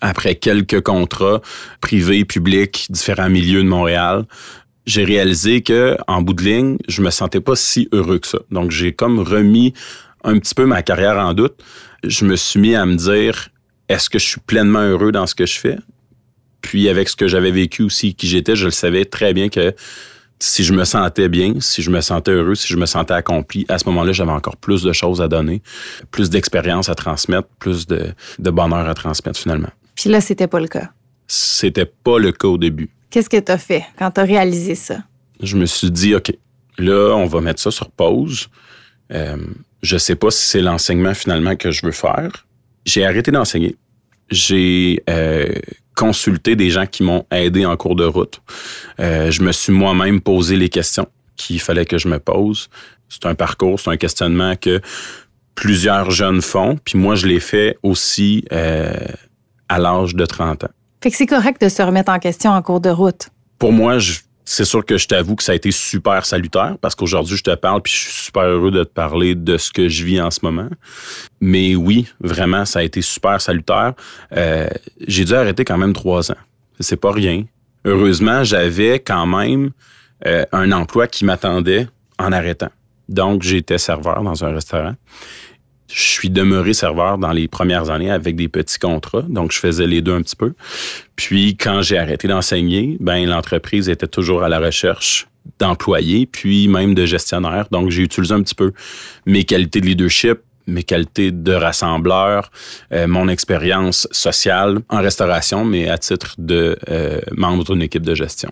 Après 0.00 0.36
quelques 0.36 0.80
contrats 0.80 1.40
privés, 1.80 2.24
publics, 2.24 2.86
différents 2.90 3.28
milieux 3.28 3.62
de 3.62 3.68
Montréal, 3.68 4.24
j'ai 4.88 5.04
réalisé 5.04 5.60
que 5.60 5.98
en 6.06 6.22
bout 6.22 6.32
de 6.32 6.42
ligne, 6.42 6.78
je 6.88 7.02
me 7.02 7.10
sentais 7.10 7.40
pas 7.40 7.54
si 7.56 7.88
heureux 7.92 8.18
que 8.18 8.26
ça. 8.26 8.38
Donc 8.50 8.70
j'ai 8.70 8.92
comme 8.92 9.18
remis 9.18 9.74
un 10.24 10.38
petit 10.38 10.54
peu 10.54 10.64
ma 10.64 10.82
carrière 10.82 11.18
en 11.18 11.34
doute. 11.34 11.62
Je 12.04 12.24
me 12.24 12.36
suis 12.36 12.58
mis 12.58 12.74
à 12.74 12.86
me 12.86 12.96
dire 12.96 13.50
est-ce 13.90 14.08
que 14.08 14.18
je 14.18 14.26
suis 14.26 14.40
pleinement 14.40 14.80
heureux 14.80 15.12
dans 15.12 15.26
ce 15.26 15.34
que 15.34 15.44
je 15.44 15.58
fais? 15.58 15.76
Puis 16.62 16.88
avec 16.88 17.10
ce 17.10 17.16
que 17.16 17.28
j'avais 17.28 17.50
vécu 17.50 17.82
aussi, 17.82 18.14
qui 18.14 18.26
j'étais, 18.26 18.56
je 18.56 18.64
le 18.64 18.70
savais 18.70 19.04
très 19.04 19.34
bien 19.34 19.50
que 19.50 19.74
si 20.40 20.64
je 20.64 20.72
me 20.72 20.84
sentais 20.84 21.28
bien, 21.28 21.54
si 21.60 21.82
je 21.82 21.90
me 21.90 22.00
sentais 22.00 22.30
heureux, 22.30 22.54
si 22.54 22.68
je 22.68 22.78
me 22.78 22.86
sentais 22.86 23.12
accompli, 23.12 23.66
à 23.68 23.78
ce 23.78 23.84
moment-là, 23.86 24.12
j'avais 24.12 24.32
encore 24.32 24.56
plus 24.56 24.82
de 24.82 24.92
choses 24.94 25.20
à 25.20 25.28
donner, 25.28 25.62
plus 26.10 26.30
d'expérience 26.30 26.88
à 26.88 26.94
transmettre, 26.94 27.48
plus 27.58 27.86
de, 27.86 28.14
bonheur 28.38 28.88
à 28.88 28.94
transmettre 28.94 29.38
finalement. 29.38 29.70
Puis 29.96 30.08
là, 30.08 30.22
c'était 30.22 30.46
pas 30.46 30.60
le 30.60 30.68
cas. 30.68 30.90
C'était 31.26 31.86
pas 31.86 32.18
le 32.18 32.32
cas 32.32 32.48
au 32.48 32.56
début. 32.56 32.88
Qu'est-ce 33.10 33.28
que 33.28 33.38
tu 33.38 33.52
as 33.52 33.58
fait 33.58 33.84
quand 33.98 34.10
tu 34.10 34.20
as 34.20 34.24
réalisé 34.24 34.74
ça? 34.74 34.98
Je 35.42 35.56
me 35.56 35.66
suis 35.66 35.90
dit, 35.90 36.14
OK, 36.14 36.32
là, 36.78 37.14
on 37.14 37.26
va 37.26 37.40
mettre 37.40 37.60
ça 37.60 37.70
sur 37.70 37.90
pause. 37.90 38.48
Euh, 39.12 39.36
je 39.82 39.96
sais 39.96 40.16
pas 40.16 40.30
si 40.30 40.46
c'est 40.46 40.60
l'enseignement 40.60 41.14
finalement 41.14 41.56
que 41.56 41.70
je 41.70 41.86
veux 41.86 41.92
faire. 41.92 42.46
J'ai 42.84 43.04
arrêté 43.04 43.30
d'enseigner. 43.30 43.76
J'ai 44.30 45.02
euh, 45.08 45.52
consulter 45.94 46.56
des 46.56 46.70
gens 46.70 46.86
qui 46.86 47.02
m'ont 47.02 47.24
aidé 47.30 47.66
en 47.66 47.76
cours 47.76 47.96
de 47.96 48.04
route. 48.04 48.40
Euh, 49.00 49.30
je 49.30 49.42
me 49.42 49.52
suis 49.52 49.72
moi-même 49.72 50.20
posé 50.20 50.56
les 50.56 50.68
questions 50.68 51.06
qu'il 51.36 51.60
fallait 51.60 51.86
que 51.86 51.98
je 51.98 52.08
me 52.08 52.18
pose. 52.18 52.68
C'est 53.08 53.26
un 53.26 53.34
parcours, 53.34 53.80
c'est 53.80 53.90
un 53.90 53.96
questionnement 53.96 54.54
que 54.54 54.80
plusieurs 55.54 56.10
jeunes 56.10 56.40
font, 56.40 56.78
puis 56.84 56.98
moi 56.98 57.16
je 57.16 57.26
l'ai 57.26 57.40
fait 57.40 57.78
aussi 57.82 58.44
euh, 58.52 58.92
à 59.68 59.78
l'âge 59.78 60.14
de 60.14 60.24
30 60.24 60.64
ans. 60.64 60.70
Que 61.10 61.16
c'est 61.16 61.26
correct 61.26 61.62
de 61.62 61.70
se 61.70 61.80
remettre 61.80 62.12
en 62.12 62.18
question 62.18 62.50
en 62.50 62.60
cours 62.60 62.80
de 62.80 62.90
route. 62.90 63.30
Pour 63.58 63.72
moi, 63.72 63.96
c'est 64.44 64.64
sûr 64.64 64.84
que 64.84 64.98
je 64.98 65.08
t'avoue 65.08 65.36
que 65.36 65.42
ça 65.42 65.52
a 65.52 65.54
été 65.54 65.70
super 65.70 66.26
salutaire 66.26 66.76
parce 66.80 66.94
qu'aujourd'hui, 66.94 67.36
je 67.36 67.42
te 67.42 67.54
parle 67.54 67.80
puis 67.80 67.92
je 67.92 67.98
suis 67.98 68.24
super 68.24 68.42
heureux 68.42 68.70
de 68.70 68.84
te 68.84 68.90
parler 68.90 69.34
de 69.34 69.56
ce 69.56 69.72
que 69.72 69.88
je 69.88 70.04
vis 70.04 70.20
en 70.20 70.30
ce 70.30 70.40
moment. 70.42 70.68
Mais 71.40 71.76
oui, 71.76 72.08
vraiment, 72.20 72.64
ça 72.66 72.80
a 72.80 72.82
été 72.82 73.00
super 73.00 73.40
salutaire. 73.40 73.94
Euh, 74.36 74.68
j'ai 75.06 75.24
dû 75.24 75.34
arrêter 75.34 75.64
quand 75.64 75.78
même 75.78 75.94
trois 75.94 76.30
ans. 76.30 76.38
C'est 76.78 76.96
pas 76.96 77.12
rien. 77.12 77.44
Heureusement, 77.84 78.44
j'avais 78.44 79.00
quand 79.00 79.26
même 79.26 79.70
euh, 80.26 80.44
un 80.52 80.72
emploi 80.72 81.06
qui 81.06 81.24
m'attendait 81.24 81.88
en 82.18 82.32
arrêtant. 82.32 82.70
Donc, 83.08 83.42
j'étais 83.42 83.78
serveur 83.78 84.22
dans 84.22 84.44
un 84.44 84.52
restaurant. 84.52 84.94
Je 85.90 86.02
suis 86.02 86.30
demeuré 86.30 86.74
serveur 86.74 87.18
dans 87.18 87.32
les 87.32 87.48
premières 87.48 87.90
années 87.90 88.10
avec 88.10 88.36
des 88.36 88.48
petits 88.48 88.78
contrats, 88.78 89.22
donc 89.22 89.52
je 89.52 89.58
faisais 89.58 89.86
les 89.86 90.02
deux 90.02 90.14
un 90.14 90.22
petit 90.22 90.36
peu. 90.36 90.52
Puis 91.16 91.56
quand 91.56 91.82
j'ai 91.82 91.98
arrêté 91.98 92.28
d'enseigner, 92.28 92.96
ben 93.00 93.26
l'entreprise 93.26 93.88
était 93.88 94.06
toujours 94.06 94.42
à 94.42 94.48
la 94.48 94.58
recherche 94.58 95.26
d'employés, 95.58 96.26
puis 96.26 96.68
même 96.68 96.94
de 96.94 97.06
gestionnaires. 97.06 97.68
Donc 97.70 97.90
j'ai 97.90 98.02
utilisé 98.02 98.34
un 98.34 98.42
petit 98.42 98.54
peu 98.54 98.72
mes 99.24 99.44
qualités 99.44 99.80
de 99.80 99.86
leadership, 99.86 100.40
mes 100.66 100.82
qualités 100.82 101.32
de 101.32 101.52
rassembleur, 101.52 102.50
euh, 102.92 103.06
mon 103.06 103.28
expérience 103.28 104.06
sociale 104.10 104.80
en 104.90 105.00
restauration, 105.00 105.64
mais 105.64 105.88
à 105.88 105.96
titre 105.96 106.34
de 106.36 106.78
euh, 106.90 107.20
membre 107.34 107.64
d'une 107.64 107.82
équipe 107.82 108.04
de 108.04 108.14
gestion. 108.14 108.50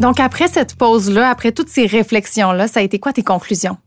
Donc, 0.00 0.20
après 0.20 0.48
cette 0.48 0.76
pause-là, 0.76 1.30
après 1.30 1.52
toutes 1.52 1.68
ces 1.68 1.86
réflexions-là, 1.86 2.68
ça 2.68 2.80
a 2.80 2.82
été 2.82 2.98
quoi 2.98 3.12
tes 3.12 3.22
conclusions? 3.22 3.78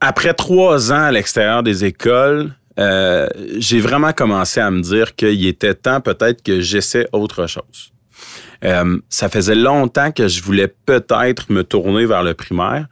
Après 0.00 0.34
trois 0.34 0.92
ans 0.92 1.04
à 1.04 1.12
l'extérieur 1.12 1.62
des 1.62 1.84
écoles, 1.84 2.54
euh, 2.78 3.26
j'ai 3.56 3.80
vraiment 3.80 4.12
commencé 4.12 4.60
à 4.60 4.70
me 4.70 4.80
dire 4.80 5.14
qu'il 5.14 5.46
était 5.46 5.74
temps 5.74 6.00
peut-être 6.00 6.42
que 6.42 6.60
j'essaie 6.60 7.08
autre 7.12 7.46
chose. 7.46 7.92
Euh, 8.64 8.98
ça 9.08 9.28
faisait 9.28 9.54
longtemps 9.54 10.12
que 10.12 10.28
je 10.28 10.42
voulais 10.42 10.68
peut-être 10.68 11.50
me 11.50 11.62
tourner 11.62 12.04
vers 12.04 12.22
le 12.22 12.34
primaire, 12.34 12.86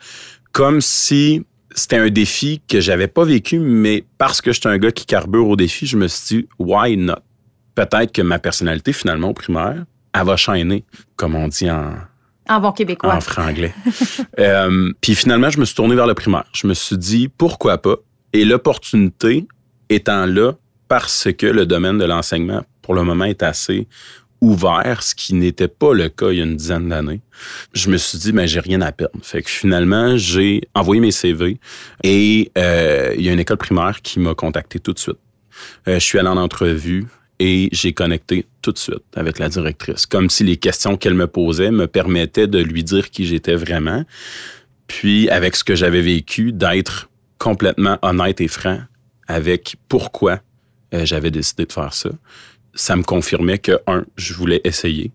comme 0.53 0.81
si 0.81 1.45
c'était 1.75 1.97
un 1.97 2.11
défi 2.11 2.63
que 2.69 2.81
j'avais 2.81 3.09
pas 3.09 3.25
vécu, 3.25 3.59
mais 3.59 4.05
parce 4.19 4.41
que 4.41 4.53
j'étais 4.53 4.69
un 4.69 4.79
gars 4.79 4.93
qui 4.93 5.05
carbure 5.05 5.49
au 5.49 5.57
défi, 5.57 5.87
je 5.87 5.97
me 5.97 6.07
suis 6.07 6.37
dit, 6.37 6.49
why 6.59 6.97
not? 6.97 7.15
Peut-être 7.75 8.13
que 8.13 8.23
ma 8.23 8.39
personnalité, 8.39 8.93
finalement, 8.93 9.31
au 9.31 9.35
primaire, 9.35 9.85
elle 10.15 10.25
va 10.25 10.37
chaîner, 10.37 10.85
comme 11.17 11.35
on 11.35 11.49
dit 11.49 11.71
en, 11.71 11.95
en 12.49 12.61
bon 12.61 12.73
québécois. 12.73 13.15
En 13.15 13.21
franglais. 13.21 13.75
euh, 14.39 14.93
puis 15.01 15.15
finalement, 15.15 15.51
je 15.51 15.59
me 15.59 15.65
suis 15.65 15.75
tourné 15.75 15.95
vers 15.95 16.07
le 16.07 16.15
primaire. 16.15 16.45
Je 16.53 16.67
me 16.67 16.75
suis 16.75 16.99
dit, 16.99 17.29
pourquoi 17.29 17.79
pas? 17.79 17.97
Et 18.33 18.45
l'opportunité 18.45 19.47
étant 19.89 20.27
là 20.27 20.53
parce 20.89 21.29
que 21.37 21.47
le 21.47 21.67
domaine 21.67 21.99
de 21.99 22.05
l'enseignement, 22.05 22.63
pour 22.83 22.95
le 22.95 23.03
moment, 23.03 23.25
est 23.25 23.43
assez 23.43 23.89
ouvert, 24.41 25.03
ce 25.03 25.15
qui 25.15 25.35
n'était 25.35 25.69
pas 25.69 25.95
le 25.95 26.11
cas 26.11 26.31
il 26.31 26.39
y 26.39 26.41
a 26.41 26.45
une 26.45 26.57
dizaine 26.57 26.91
d'années. 26.91 27.23
Je 27.73 27.89
me 27.89 27.97
suis 27.97 28.19
dit, 28.19 28.33
mais 28.33 28.43
ben, 28.43 28.49
j'ai 28.49 28.61
rien 28.61 28.83
à 28.83 28.93
perdre. 28.93 29.19
Fait 29.23 29.43
que 29.43 29.49
finalement, 29.49 30.19
j'ai 30.19 30.69
envoyé 30.75 31.01
mes 31.01 31.13
CV 31.13 31.59
et 32.03 32.53
euh, 32.59 33.15
il 33.17 33.25
y 33.25 33.31
a 33.31 33.33
une 33.33 33.41
école 33.41 33.57
primaire 33.57 34.03
qui 34.03 34.21
m'a 34.21 34.35
contacté 34.35 34.79
tout 34.79 34.93
de 34.93 34.99
suite. 34.99 35.19
Euh, 35.89 35.95
je 35.95 36.05
suis 36.05 36.19
allé 36.19 36.29
en 36.29 36.37
entrevue 36.37 37.07
et 37.39 37.69
j'ai 37.73 37.93
connecté 37.93 38.47
tout 38.63 38.73
de 38.73 38.79
suite 38.79 39.03
avec 39.17 39.39
la 39.39 39.49
directrice, 39.49 40.07
comme 40.07 40.31
si 40.31 40.45
les 40.45 40.57
questions 40.57 40.97
qu'elle 40.97 41.15
me 41.15 41.27
posait 41.27 41.71
me 41.71 41.87
permettaient 41.87 42.47
de 42.47 42.59
lui 42.59 42.85
dire 42.85 43.11
qui 43.11 43.27
j'étais 43.27 43.57
vraiment, 43.57 44.05
puis 44.87 45.29
avec 45.31 45.57
ce 45.57 45.65
que 45.65 45.75
j'avais 45.75 46.03
vécu, 46.03 46.53
d'être 46.53 47.09
complètement 47.39 47.99
honnête 48.03 48.41
et 48.41 48.49
franc 48.49 48.81
avec 49.27 49.77
pourquoi 49.89 50.41
euh, 50.93 51.05
j'avais 51.05 51.31
décidé 51.31 51.65
de 51.67 51.73
faire 51.73 51.93
ça. 51.93 52.11
Ça 52.75 52.97
me 52.97 53.03
confirmait 53.03 53.59
que, 53.59 53.79
un, 53.87 54.05
je 54.17 54.35
voulais 54.35 54.61
essayer 54.65 55.13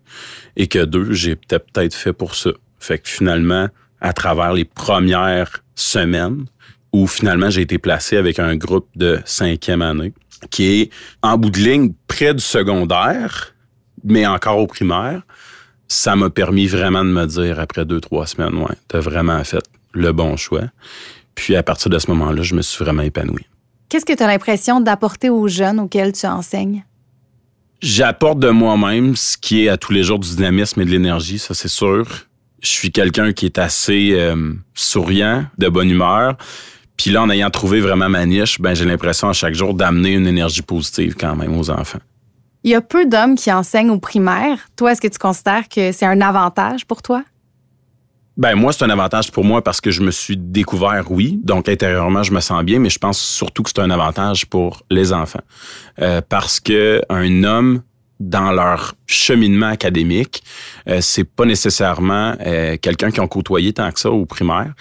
et 0.56 0.66
que, 0.66 0.84
deux, 0.84 1.12
j'ai 1.12 1.36
peut-être 1.36 1.94
fait 1.94 2.12
pour 2.12 2.34
ça. 2.34 2.50
Fait 2.78 2.98
que 2.98 3.08
finalement, 3.08 3.68
à 4.00 4.12
travers 4.12 4.52
les 4.52 4.64
premières 4.64 5.62
semaines 5.74 6.46
où 6.92 7.06
finalement 7.06 7.50
j'ai 7.50 7.62
été 7.62 7.78
placé 7.78 8.16
avec 8.16 8.38
un 8.38 8.56
groupe 8.56 8.88
de 8.96 9.20
cinquième 9.24 9.82
année, 9.82 10.12
qui 10.50 10.80
est 10.80 10.90
en 11.22 11.36
bout 11.36 11.50
de 11.50 11.58
ligne 11.58 11.92
près 12.06 12.34
du 12.34 12.42
secondaire, 12.42 13.54
mais 14.04 14.26
encore 14.26 14.58
au 14.58 14.66
primaire, 14.66 15.22
ça 15.88 16.16
m'a 16.16 16.30
permis 16.30 16.66
vraiment 16.66 17.04
de 17.04 17.10
me 17.10 17.26
dire 17.26 17.58
après 17.58 17.84
deux, 17.84 18.00
trois 18.00 18.26
semaines, 18.26 18.54
ouais, 18.54 18.76
t'as 18.88 19.00
vraiment 19.00 19.42
fait 19.44 19.64
le 19.92 20.12
bon 20.12 20.36
choix. 20.36 20.64
Puis 21.34 21.56
à 21.56 21.62
partir 21.62 21.90
de 21.90 21.98
ce 21.98 22.10
moment-là, 22.10 22.42
je 22.42 22.54
me 22.54 22.62
suis 22.62 22.82
vraiment 22.84 23.02
épanoui. 23.02 23.44
Qu'est-ce 23.88 24.04
que 24.04 24.12
tu 24.12 24.22
as 24.22 24.28
l'impression 24.28 24.80
d'apporter 24.80 25.30
aux 25.30 25.48
jeunes 25.48 25.80
auxquels 25.80 26.12
tu 26.12 26.26
enseignes? 26.26 26.84
J'apporte 27.82 28.38
de 28.38 28.50
moi-même 28.50 29.16
ce 29.16 29.36
qui 29.36 29.64
est 29.64 29.68
à 29.68 29.76
tous 29.76 29.92
les 29.92 30.02
jours 30.02 30.18
du 30.18 30.28
dynamisme 30.28 30.80
et 30.80 30.84
de 30.84 30.90
l'énergie, 30.90 31.38
ça 31.38 31.54
c'est 31.54 31.68
sûr. 31.68 32.06
Je 32.62 32.68
suis 32.68 32.92
quelqu'un 32.92 33.32
qui 33.32 33.46
est 33.46 33.58
assez 33.58 34.10
euh, 34.12 34.52
souriant, 34.74 35.46
de 35.58 35.68
bonne 35.68 35.90
humeur. 35.90 36.36
Puis 37.00 37.10
là, 37.10 37.22
en 37.22 37.30
ayant 37.30 37.48
trouvé 37.48 37.80
vraiment 37.80 38.10
ma 38.10 38.26
niche, 38.26 38.60
ben, 38.60 38.74
j'ai 38.74 38.84
l'impression 38.84 39.30
à 39.30 39.32
chaque 39.32 39.54
jour 39.54 39.72
d'amener 39.72 40.12
une 40.12 40.26
énergie 40.26 40.60
positive 40.60 41.16
quand 41.18 41.34
même 41.34 41.58
aux 41.58 41.70
enfants. 41.70 42.00
Il 42.62 42.70
y 42.70 42.74
a 42.74 42.82
peu 42.82 43.06
d'hommes 43.06 43.36
qui 43.36 43.50
enseignent 43.50 43.88
au 43.88 43.98
primaire. 43.98 44.58
Toi, 44.76 44.92
est-ce 44.92 45.00
que 45.00 45.08
tu 45.08 45.18
considères 45.18 45.66
que 45.70 45.92
c'est 45.92 46.04
un 46.04 46.20
avantage 46.20 46.84
pour 46.84 47.00
toi? 47.00 47.24
Ben 48.36 48.54
moi, 48.54 48.74
c'est 48.74 48.84
un 48.84 48.90
avantage 48.90 49.32
pour 49.32 49.44
moi 49.44 49.64
parce 49.64 49.80
que 49.80 49.90
je 49.90 50.02
me 50.02 50.10
suis 50.10 50.36
découvert, 50.36 51.06
oui. 51.08 51.40
Donc 51.42 51.70
intérieurement, 51.70 52.22
je 52.22 52.34
me 52.34 52.40
sens 52.40 52.62
bien, 52.64 52.78
mais 52.78 52.90
je 52.90 52.98
pense 52.98 53.18
surtout 53.18 53.62
que 53.62 53.70
c'est 53.70 53.80
un 53.80 53.90
avantage 53.90 54.44
pour 54.44 54.82
les 54.90 55.14
enfants. 55.14 55.40
Euh, 56.02 56.20
parce 56.28 56.60
que 56.60 57.00
un 57.08 57.44
homme 57.44 57.80
dans 58.20 58.52
leur 58.52 58.94
cheminement 59.06 59.68
académique, 59.68 60.44
euh, 60.86 60.98
c'est 61.00 61.24
pas 61.24 61.46
nécessairement 61.46 62.36
euh, 62.46 62.76
quelqu'un 62.80 63.10
qui 63.10 63.18
ont 63.20 63.26
côtoyé 63.26 63.72
tant 63.72 63.90
que 63.90 63.98
ça 63.98 64.10
au 64.10 64.26
primaire. 64.26 64.74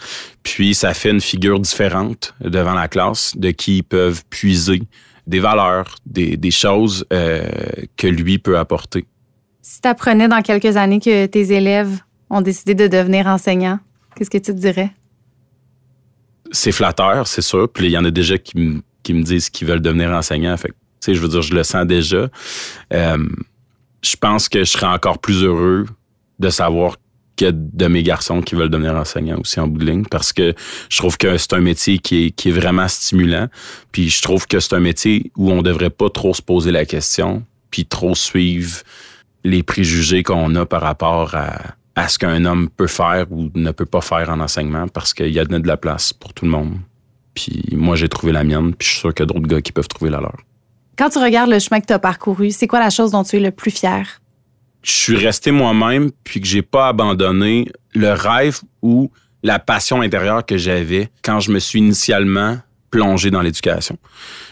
Puis 0.43 0.75
ça 0.75 0.93
fait 0.93 1.09
une 1.09 1.21
figure 1.21 1.59
différente 1.59 2.35
devant 2.41 2.73
la 2.73 2.89
classe 2.89 3.35
de 3.37 3.51
qui 3.51 3.77
ils 3.77 3.83
peuvent 3.83 4.23
puiser 4.29 4.81
des 5.25 5.39
valeurs, 5.39 5.95
des, 6.05 6.35
des 6.35 6.51
choses 6.51 7.05
euh, 7.13 7.47
que 7.95 8.07
lui 8.07 8.39
peut 8.39 8.57
apporter. 8.57 9.05
Si 9.61 9.79
tu 9.79 9.87
apprenais 9.87 10.27
dans 10.27 10.41
quelques 10.41 10.75
années 10.75 10.99
que 10.99 11.25
tes 11.27 11.53
élèves 11.53 11.99
ont 12.29 12.41
décidé 12.41 12.75
de 12.75 12.87
devenir 12.87 13.27
enseignants, 13.27 13.79
qu'est-ce 14.15 14.29
que 14.29 14.37
tu 14.37 14.51
te 14.53 14.59
dirais? 14.59 14.91
C'est 16.51 16.71
flatteur, 16.71 17.27
c'est 17.27 17.41
sûr. 17.41 17.69
Puis 17.71 17.85
il 17.85 17.91
y 17.91 17.97
en 17.97 18.05
a 18.05 18.11
déjà 18.11 18.37
qui, 18.37 18.57
me, 18.57 18.81
qui 19.03 19.13
me 19.13 19.21
disent 19.21 19.49
qu'ils 19.49 19.67
veulent 19.67 19.81
devenir 19.81 20.09
enseignants. 20.09 20.57
Fait 20.57 20.73
sais, 20.99 21.15
je 21.15 21.21
veux 21.21 21.27
dire, 21.27 21.41
je 21.41 21.53
le 21.53 21.63
sens 21.63 21.85
déjà. 21.85 22.29
Euh, 22.93 23.17
je 24.01 24.15
pense 24.15 24.49
que 24.49 24.59
je 24.59 24.71
serais 24.71 24.87
encore 24.87 25.19
plus 25.19 25.43
heureux 25.43 25.85
de 26.39 26.49
savoir 26.49 26.95
que 27.35 27.51
de 27.51 27.87
mes 27.87 28.03
garçons 28.03 28.41
qui 28.41 28.55
veulent 28.55 28.69
devenir 28.69 28.95
enseignants 28.95 29.39
aussi 29.39 29.59
en 29.59 29.67
bout 29.67 29.79
de 29.79 29.85
ligne 29.85 30.03
parce 30.09 30.33
que 30.33 30.53
je 30.89 30.97
trouve 30.97 31.17
que 31.17 31.37
c'est 31.37 31.53
un 31.53 31.61
métier 31.61 31.99
qui 31.99 32.25
est, 32.25 32.31
qui 32.31 32.49
est 32.49 32.53
vraiment 32.53 32.87
stimulant. 32.87 33.47
Puis 33.91 34.09
je 34.09 34.21
trouve 34.21 34.45
que 34.45 34.59
c'est 34.59 34.75
un 34.75 34.81
métier 34.81 35.31
où 35.37 35.51
on 35.51 35.61
devrait 35.61 35.89
pas 35.89 36.09
trop 36.09 36.33
se 36.33 36.41
poser 36.41 36.71
la 36.71 36.85
question 36.85 37.43
puis 37.71 37.85
trop 37.85 38.15
suivre 38.15 38.81
les 39.45 39.63
préjugés 39.63 40.23
qu'on 40.23 40.53
a 40.55 40.65
par 40.65 40.81
rapport 40.81 41.33
à, 41.35 41.75
à 41.95 42.07
ce 42.07 42.17
qu'un 42.17 42.43
homme 42.45 42.69
peut 42.69 42.87
faire 42.87 43.31
ou 43.31 43.49
ne 43.55 43.71
peut 43.71 43.85
pas 43.85 44.01
faire 44.01 44.29
en 44.29 44.39
enseignement 44.39 44.87
parce 44.87 45.13
qu'il 45.13 45.31
y 45.31 45.39
a 45.39 45.45
de 45.45 45.67
la 45.67 45.77
place 45.77 46.11
pour 46.13 46.33
tout 46.33 46.45
le 46.45 46.51
monde. 46.51 46.77
Puis 47.33 47.63
moi, 47.71 47.95
j'ai 47.95 48.09
trouvé 48.09 48.33
la 48.33 48.43
mienne, 48.43 48.73
puis 48.73 48.87
je 48.87 48.91
suis 48.91 48.99
sûr 49.01 49.13
qu'il 49.13 49.25
y 49.25 49.29
a 49.29 49.33
d'autres 49.33 49.47
gars 49.47 49.61
qui 49.61 49.71
peuvent 49.71 49.87
trouver 49.87 50.09
la 50.09 50.19
leur. 50.19 50.35
Quand 50.99 51.07
tu 51.07 51.19
regardes 51.19 51.49
le 51.49 51.59
chemin 51.59 51.79
que 51.79 51.85
tu 51.85 51.93
as 51.93 51.99
parcouru, 51.99 52.51
c'est 52.51 52.67
quoi 52.67 52.81
la 52.81 52.89
chose 52.89 53.11
dont 53.11 53.23
tu 53.23 53.37
es 53.37 53.39
le 53.39 53.51
plus 53.51 53.71
fier? 53.71 54.19
Je 54.83 54.91
suis 54.91 55.15
resté 55.15 55.49
moi-même, 55.51 56.11
puis 56.25 56.41
que 56.41 56.45
j'ai 56.45 56.61
pas 56.61 56.89
abandonné 56.89 57.71
le 57.95 58.11
rêve 58.11 58.59
ou 58.81 59.09
la 59.41 59.59
passion 59.59 60.01
intérieure 60.01 60.45
que 60.45 60.57
j'avais 60.57 61.09
quand 61.21 61.39
je 61.39 61.51
me 61.51 61.59
suis 61.59 61.79
initialement 61.79 62.57
plongé 62.91 63.31
dans 63.31 63.41
l'éducation. 63.41 63.95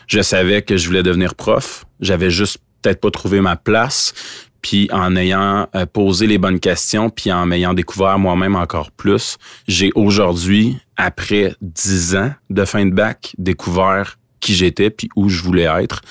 Je 0.08 0.22
savais 0.22 0.62
que 0.62 0.78
je 0.78 0.88
voulais 0.88 1.04
devenir 1.04 1.36
prof. 1.36 1.84
J'avais 2.00 2.30
juste 2.30 2.60
peut-être 2.82 3.02
pas 3.02 3.12
trouvé 3.12 3.42
ma 3.42 3.58
place. 3.58 4.14
Puis 4.62 4.88
en 4.94 5.18
ayant 5.18 5.68
euh, 5.76 5.86
posé 5.86 6.28
les 6.28 6.38
bonnes 6.38 6.62
questions, 6.62 7.10
puis 7.10 7.30
en 7.30 7.46
m'ayant 7.46 7.74
découvert 7.74 8.20
moi-même 8.20 8.56
encore 8.56 8.92
plus, 8.92 9.38
j'ai 9.68 9.92
aujourd'hui, 9.96 10.78
après 10.96 11.56
dix 11.60 12.16
ans 12.16 12.32
de 12.50 12.64
fin 12.64 12.86
de 12.86 12.94
bac, 12.94 13.36
découvert 13.38 14.18
qui 14.40 14.56
j'étais 14.56 14.90
puis 14.90 15.10
où 15.16 15.30
je 15.30 15.42
voulais 15.42 15.68
être. 15.82 16.02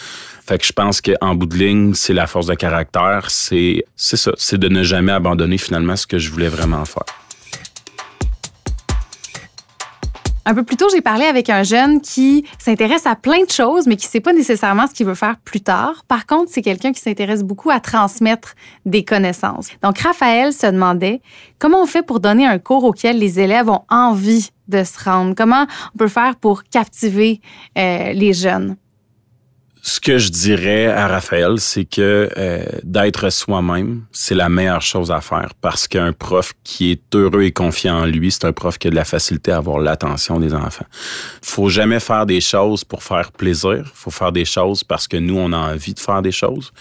Fait 0.46 0.58
que 0.58 0.64
je 0.64 0.72
pense 0.72 1.00
qu'en 1.00 1.34
bout 1.34 1.46
de 1.46 1.56
ligne, 1.56 1.94
c'est 1.94 2.12
la 2.12 2.26
force 2.26 2.46
de 2.46 2.54
caractère, 2.54 3.30
c'est 3.30 3.84
ça, 3.96 4.32
c'est 4.36 4.58
de 4.58 4.68
ne 4.68 4.84
jamais 4.84 5.12
abandonner 5.12 5.58
finalement 5.58 5.96
ce 5.96 6.06
que 6.06 6.18
je 6.18 6.30
voulais 6.30 6.48
vraiment 6.48 6.84
faire. 6.84 7.04
Un 10.48 10.54
peu 10.54 10.62
plus 10.62 10.76
tôt, 10.76 10.86
j'ai 10.92 11.00
parlé 11.00 11.24
avec 11.24 11.50
un 11.50 11.64
jeune 11.64 12.00
qui 12.00 12.44
s'intéresse 12.60 13.04
à 13.04 13.16
plein 13.16 13.42
de 13.44 13.50
choses, 13.50 13.88
mais 13.88 13.96
qui 13.96 14.06
ne 14.06 14.10
sait 14.10 14.20
pas 14.20 14.32
nécessairement 14.32 14.86
ce 14.86 14.94
qu'il 14.94 15.04
veut 15.04 15.16
faire 15.16 15.38
plus 15.44 15.60
tard. 15.60 16.04
Par 16.06 16.24
contre, 16.24 16.52
c'est 16.52 16.62
quelqu'un 16.62 16.92
qui 16.92 17.00
s'intéresse 17.00 17.42
beaucoup 17.42 17.70
à 17.70 17.80
transmettre 17.80 18.54
des 18.84 19.04
connaissances. 19.04 19.70
Donc, 19.82 19.98
Raphaël 19.98 20.52
se 20.52 20.68
demandait 20.68 21.20
comment 21.58 21.82
on 21.82 21.86
fait 21.86 22.02
pour 22.02 22.20
donner 22.20 22.46
un 22.46 22.60
cours 22.60 22.84
auquel 22.84 23.18
les 23.18 23.40
élèves 23.40 23.68
ont 23.68 23.82
envie 23.90 24.50
de 24.68 24.84
se 24.84 25.02
rendre? 25.02 25.34
Comment 25.36 25.66
on 25.94 25.98
peut 25.98 26.06
faire 26.06 26.36
pour 26.36 26.62
captiver 26.62 27.40
euh, 27.76 28.12
les 28.12 28.32
jeunes? 28.32 28.76
Ce 29.88 30.00
que 30.00 30.18
je 30.18 30.30
dirais 30.30 30.88
à 30.88 31.06
Raphaël, 31.06 31.60
c'est 31.60 31.84
que 31.84 32.28
euh, 32.36 32.64
d'être 32.82 33.30
soi-même, 33.30 34.02
c'est 34.10 34.34
la 34.34 34.48
meilleure 34.48 34.82
chose 34.82 35.12
à 35.12 35.20
faire 35.20 35.50
parce 35.60 35.86
qu'un 35.86 36.12
prof 36.12 36.54
qui 36.64 36.90
est 36.90 37.14
heureux 37.14 37.42
et 37.42 37.52
confiant 37.52 38.00
en 38.00 38.04
lui, 38.04 38.32
c'est 38.32 38.46
un 38.46 38.52
prof 38.52 38.78
qui 38.78 38.88
a 38.88 38.90
de 38.90 38.96
la 38.96 39.04
facilité 39.04 39.52
à 39.52 39.58
avoir 39.58 39.78
l'attention 39.78 40.40
des 40.40 40.54
enfants. 40.54 40.86
Faut 41.40 41.68
jamais 41.68 42.00
faire 42.00 42.26
des 42.26 42.40
choses 42.40 42.82
pour 42.82 43.04
faire 43.04 43.30
plaisir. 43.30 43.84
Faut 43.94 44.10
faire 44.10 44.32
des 44.32 44.44
choses 44.44 44.82
parce 44.82 45.06
que 45.06 45.18
nous, 45.18 45.38
on 45.38 45.52
a 45.52 45.58
envie 45.74 45.94
de 45.94 46.00
faire 46.00 46.20
des 46.20 46.32
choses. 46.32 46.72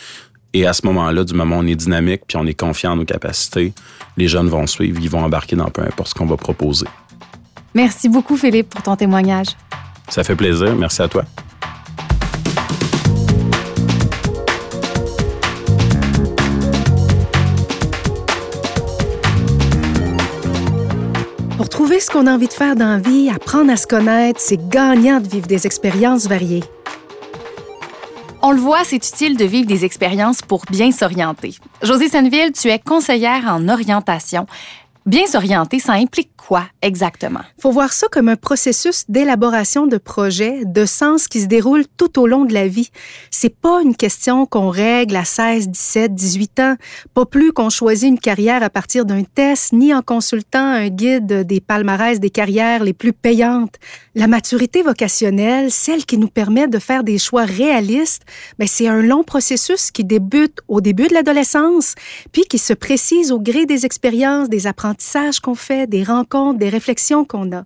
Et 0.56 0.66
à 0.66 0.74
ce 0.74 0.84
moment-là, 0.88 1.24
du 1.24 1.36
moment 1.36 1.58
où 1.58 1.60
on 1.60 1.68
est 1.68 1.76
dynamique 1.76 2.24
puis 2.28 2.38
on 2.38 2.48
est 2.48 2.60
confiant 2.60 2.94
en 2.94 2.96
nos 2.96 3.06
capacités, 3.06 3.72
les 4.18 4.28
jeunes 4.28 4.50
vont 4.50 4.66
suivre, 4.66 5.00
ils 5.00 5.12
vont 5.12 5.24
embarquer 5.24 5.56
dans 5.56 5.70
peu 5.70 5.84
importe 5.84 6.10
ce 6.10 6.16
qu'on 6.16 6.26
va 6.26 6.38
proposer. 6.38 6.88
Merci 7.76 8.10
beaucoup, 8.10 8.36
Philippe, 8.36 8.70
pour 8.70 8.82
ton 8.82 8.96
témoignage. 8.96 9.50
Ça 10.10 10.24
fait 10.24 10.36
plaisir. 10.36 10.76
Merci 10.76 11.04
à 11.04 11.08
toi. 11.08 11.24
Ce 22.00 22.12
qu'on 22.12 22.28
a 22.28 22.34
envie 22.34 22.48
de 22.48 22.54
faire 22.54 22.76
dans 22.76 22.90
la 22.90 22.98
vie, 22.98 23.30
apprendre 23.30 23.72
à 23.72 23.78
se 23.78 23.88
connaître, 23.88 24.40
c'est 24.40 24.70
gagnant 24.70 25.20
de 25.20 25.28
vivre 25.28 25.48
des 25.48 25.66
expériences 25.66 26.28
variées. 26.28 26.64
On 28.42 28.52
le 28.52 28.60
voit, 28.60 28.84
c'est 28.84 28.98
utile 28.98 29.38
de 29.38 29.46
vivre 29.46 29.68
des 29.68 29.86
expériences 29.86 30.42
pour 30.42 30.64
bien 30.70 30.92
s'orienter. 30.92 31.56
Josée 31.82 32.10
Senneville, 32.10 32.52
tu 32.52 32.70
es 32.70 32.80
conseillère 32.80 33.46
en 33.48 33.70
orientation. 33.70 34.46
Bien 35.06 35.26
s'orienter, 35.26 35.80
ça 35.80 35.94
implique 35.94 36.35
quoi 36.48 36.66
exactement? 36.82 37.42
faut 37.58 37.72
voir 37.72 37.94
ça 37.94 38.06
comme 38.12 38.30
un 38.30 38.36
processus 38.36 39.06
d'élaboration 39.10 39.88
de 39.88 39.98
projets, 39.98 40.66
de 40.66 40.86
sens 40.86 41.28
qui 41.28 41.42
se 41.42 41.48
déroule 41.48 41.86
tout 41.98 42.20
au 42.20 42.28
long 42.28 42.46
de 42.46 42.54
la 42.54 42.68
vie. 42.68 42.92
C'est 43.32 43.56
pas 43.56 43.82
une 43.82 43.96
question 43.96 44.46
qu'on 44.46 44.70
règle 44.70 45.16
à 45.16 45.26
16, 45.26 45.70
17, 45.70 46.14
18 46.14 46.60
ans, 46.60 46.76
pas 47.16 47.26
plus 47.26 47.54
qu'on 47.54 47.72
choisit 47.72 48.08
une 48.10 48.20
carrière 48.20 48.62
à 48.62 48.70
partir 48.70 49.06
d'un 49.06 49.24
test, 49.24 49.74
ni 49.74 49.96
en 49.96 50.04
consultant 50.04 50.60
un 50.60 50.90
guide 50.90 51.48
des 51.48 51.60
palmarès 51.60 52.20
des 52.20 52.30
carrières 52.30 52.84
les 52.84 52.94
plus 52.94 53.14
payantes. 53.14 53.76
La 54.14 54.28
maturité 54.28 54.84
vocationnelle, 54.84 55.72
celle 55.72 56.06
qui 56.06 56.20
nous 56.20 56.28
permet 56.28 56.68
de 56.68 56.78
faire 56.78 57.04
des 57.04 57.18
choix 57.18 57.46
réalistes, 57.46 58.22
ben 58.60 58.68
c'est 58.68 58.88
un 58.88 59.02
long 59.02 59.24
processus 59.24 59.90
qui 59.90 60.04
débute 60.04 60.60
au 60.68 60.82
début 60.82 61.08
de 61.08 61.16
l'adolescence, 61.16 61.96
puis 62.32 62.44
qui 62.44 62.60
se 62.60 62.74
précise 62.74 63.32
au 63.32 63.40
gré 63.40 63.66
des 63.66 63.88
expériences, 63.88 64.50
des 64.50 64.68
apprentissages 64.68 65.40
qu'on 65.40 65.56
fait, 65.56 65.88
des 65.88 66.04
rencontres 66.04 66.35
des 66.54 66.70
réflexions 66.70 67.26
qu'on 67.26 67.52
a. 67.52 67.64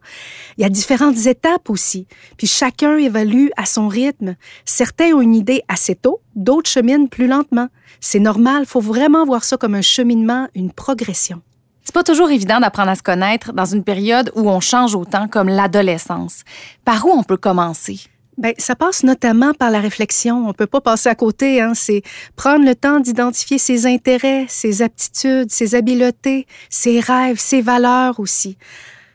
Il 0.58 0.62
y 0.62 0.66
a 0.66 0.70
différentes 0.70 1.26
étapes 1.26 1.70
aussi, 1.70 2.08
puis 2.38 2.48
chacun 2.48 2.98
évalue 2.98 3.48
à 3.58 3.66
son 3.66 3.88
rythme. 3.88 4.36
Certains 4.66 5.14
ont 5.14 5.22
une 5.22 5.36
idée 5.36 5.64
assez 5.68 5.96
tôt, 5.96 6.22
d'autres 6.36 6.70
cheminent 6.70 7.08
plus 7.08 7.28
lentement. 7.28 7.68
C'est 8.00 8.20
normal, 8.20 8.66
faut 8.66 8.80
vraiment 8.82 9.26
voir 9.26 9.44
ça 9.44 9.58
comme 9.58 9.76
un 9.76 9.82
cheminement, 9.82 10.48
une 10.56 10.72
progression. 10.72 11.42
C'est 11.84 11.94
pas 11.94 12.04
toujours 12.04 12.30
évident 12.30 12.60
d'apprendre 12.60 12.92
à 12.92 12.96
se 12.96 13.02
connaître 13.02 13.52
dans 13.54 13.66
une 13.66 13.84
période 13.84 14.32
où 14.36 14.50
on 14.50 14.60
change 14.60 14.94
autant 14.94 15.28
comme 15.28 15.50
l'adolescence. 15.50 16.44
Par 16.86 17.06
où 17.06 17.10
on 17.10 17.24
peut 17.24 17.38
commencer? 17.38 18.02
Bien, 18.40 18.54
ça 18.58 18.74
passe 18.74 19.04
notamment 19.04 19.54
par 19.54 19.70
la 19.70 19.82
réflexion. 19.82 20.48
On 20.48 20.54
peut 20.54 20.66
pas 20.66 20.80
passer 20.80 21.10
à 21.10 21.16
côté. 21.16 21.62
Hein? 21.62 21.74
C'est 21.76 22.04
prendre 22.38 22.64
le 22.64 22.74
temps 22.74 23.02
d'identifier 23.02 23.58
ses 23.58 23.86
intérêts, 23.86 24.46
ses 24.48 24.82
aptitudes, 24.82 25.52
ses 25.52 25.76
habiletés, 25.76 26.48
ses 26.70 27.02
rêves, 27.02 27.38
ses 27.38 27.62
valeurs 27.62 28.18
aussi. 28.22 28.58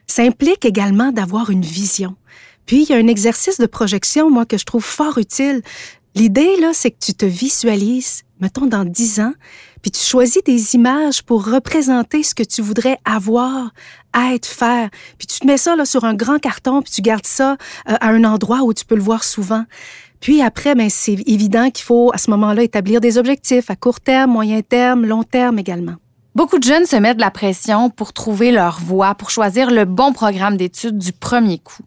Ça 0.06 0.22
implique 0.22 0.66
également 0.66 1.10
d'avoir 1.10 1.48
une 1.48 1.64
vision. 1.64 2.16
Puis, 2.66 2.82
il 2.82 2.90
y 2.90 2.92
a 2.92 2.98
un 2.98 3.06
exercice 3.06 3.58
de 3.58 3.64
projection, 3.64 4.30
moi, 4.30 4.44
que 4.44 4.58
je 4.58 4.66
trouve 4.66 4.84
fort 4.84 5.16
utile. 5.16 5.62
L'idée, 6.14 6.60
là, 6.60 6.72
c'est 6.74 6.90
que 6.90 7.02
tu 7.02 7.14
te 7.14 7.24
visualises, 7.24 8.24
mettons, 8.40 8.66
dans 8.66 8.84
dix 8.84 9.20
ans, 9.20 9.32
puis 9.80 9.90
tu 9.90 10.00
choisis 10.00 10.42
des 10.44 10.74
images 10.74 11.22
pour 11.22 11.46
représenter 11.46 12.22
ce 12.22 12.34
que 12.34 12.42
tu 12.42 12.60
voudrais 12.60 12.98
avoir, 13.06 13.70
être, 14.32 14.46
faire. 14.46 14.88
Puis 15.18 15.26
tu 15.26 15.40
te 15.40 15.46
mets 15.46 15.56
ça 15.56 15.76
là, 15.76 15.84
sur 15.84 16.04
un 16.04 16.14
grand 16.14 16.38
carton, 16.38 16.82
puis 16.82 16.92
tu 16.92 17.02
gardes 17.02 17.26
ça 17.26 17.56
euh, 17.88 17.96
à 18.00 18.08
un 18.08 18.24
endroit 18.24 18.62
où 18.62 18.72
tu 18.72 18.84
peux 18.84 18.94
le 18.94 19.02
voir 19.02 19.24
souvent. 19.24 19.64
Puis 20.20 20.40
après, 20.40 20.74
ben, 20.74 20.88
c'est 20.88 21.18
évident 21.26 21.70
qu'il 21.70 21.84
faut 21.84 22.10
à 22.14 22.18
ce 22.18 22.30
moment-là 22.30 22.62
établir 22.62 23.00
des 23.00 23.18
objectifs 23.18 23.70
à 23.70 23.76
court 23.76 24.00
terme, 24.00 24.30
moyen 24.32 24.62
terme, 24.62 25.04
long 25.04 25.22
terme 25.22 25.58
également. 25.58 25.96
Beaucoup 26.34 26.58
de 26.58 26.64
jeunes 26.64 26.86
se 26.86 26.96
mettent 26.96 27.18
de 27.18 27.22
la 27.22 27.30
pression 27.30 27.90
pour 27.90 28.12
trouver 28.12 28.50
leur 28.50 28.80
voie, 28.80 29.14
pour 29.14 29.30
choisir 29.30 29.70
le 29.70 29.84
bon 29.84 30.12
programme 30.12 30.56
d'études 30.56 30.98
du 30.98 31.12
premier 31.12 31.58
coup. 31.58 31.84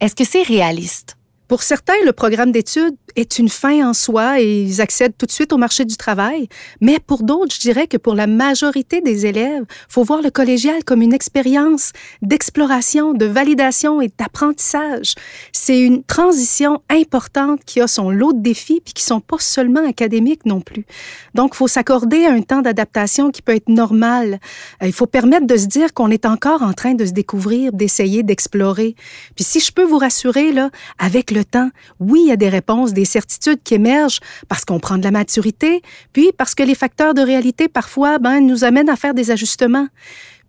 Est-ce 0.00 0.14
que 0.14 0.24
c'est 0.24 0.42
réaliste? 0.42 1.16
Pour 1.50 1.64
certains, 1.64 1.94
le 2.06 2.12
programme 2.12 2.52
d'études 2.52 2.94
est 3.16 3.40
une 3.40 3.48
fin 3.48 3.88
en 3.88 3.92
soi 3.92 4.40
et 4.40 4.62
ils 4.62 4.80
accèdent 4.80 5.16
tout 5.18 5.26
de 5.26 5.32
suite 5.32 5.52
au 5.52 5.56
marché 5.56 5.84
du 5.84 5.96
travail. 5.96 6.48
Mais 6.80 7.00
pour 7.04 7.24
d'autres, 7.24 7.52
je 7.52 7.58
dirais 7.58 7.88
que 7.88 7.96
pour 7.96 8.14
la 8.14 8.28
majorité 8.28 9.00
des 9.00 9.26
élèves, 9.26 9.64
faut 9.88 10.04
voir 10.04 10.22
le 10.22 10.30
collégial 10.30 10.84
comme 10.84 11.02
une 11.02 11.12
expérience 11.12 11.90
d'exploration, 12.22 13.14
de 13.14 13.26
validation 13.26 14.00
et 14.00 14.12
d'apprentissage. 14.16 15.16
C'est 15.50 15.80
une 15.80 16.04
transition 16.04 16.82
importante 16.88 17.64
qui 17.66 17.80
a 17.80 17.88
son 17.88 18.10
lot 18.10 18.32
de 18.32 18.42
défis 18.42 18.80
puis 18.84 18.94
qui 18.94 19.02
sont 19.02 19.20
pas 19.20 19.38
seulement 19.40 19.84
académiques 19.84 20.46
non 20.46 20.60
plus. 20.60 20.86
Donc, 21.34 21.56
faut 21.56 21.66
s'accorder 21.66 22.26
un 22.26 22.42
temps 22.42 22.62
d'adaptation 22.62 23.32
qui 23.32 23.42
peut 23.42 23.56
être 23.56 23.68
normal. 23.68 24.38
Euh, 24.84 24.86
il 24.86 24.92
faut 24.92 25.06
permettre 25.06 25.48
de 25.48 25.56
se 25.56 25.66
dire 25.66 25.94
qu'on 25.94 26.12
est 26.12 26.26
encore 26.26 26.62
en 26.62 26.74
train 26.74 26.94
de 26.94 27.04
se 27.04 27.10
découvrir, 27.10 27.72
d'essayer, 27.72 28.22
d'explorer. 28.22 28.94
Puis 29.34 29.42
si 29.42 29.58
je 29.58 29.72
peux 29.72 29.82
vous 29.82 29.98
rassurer, 29.98 30.52
là, 30.52 30.70
avec 31.00 31.32
le 31.32 31.39
temps. 31.44 31.70
Oui, 31.98 32.22
il 32.24 32.28
y 32.28 32.32
a 32.32 32.36
des 32.36 32.48
réponses, 32.48 32.92
des 32.92 33.04
certitudes 33.04 33.62
qui 33.62 33.74
émergent 33.74 34.20
parce 34.48 34.64
qu'on 34.64 34.80
prend 34.80 34.98
de 34.98 35.04
la 35.04 35.10
maturité, 35.10 35.82
puis 36.12 36.30
parce 36.36 36.54
que 36.54 36.62
les 36.62 36.74
facteurs 36.74 37.14
de 37.14 37.22
réalité, 37.22 37.68
parfois, 37.68 38.18
ben, 38.18 38.40
nous 38.40 38.64
amènent 38.64 38.88
à 38.88 38.96
faire 38.96 39.14
des 39.14 39.30
ajustements. 39.30 39.88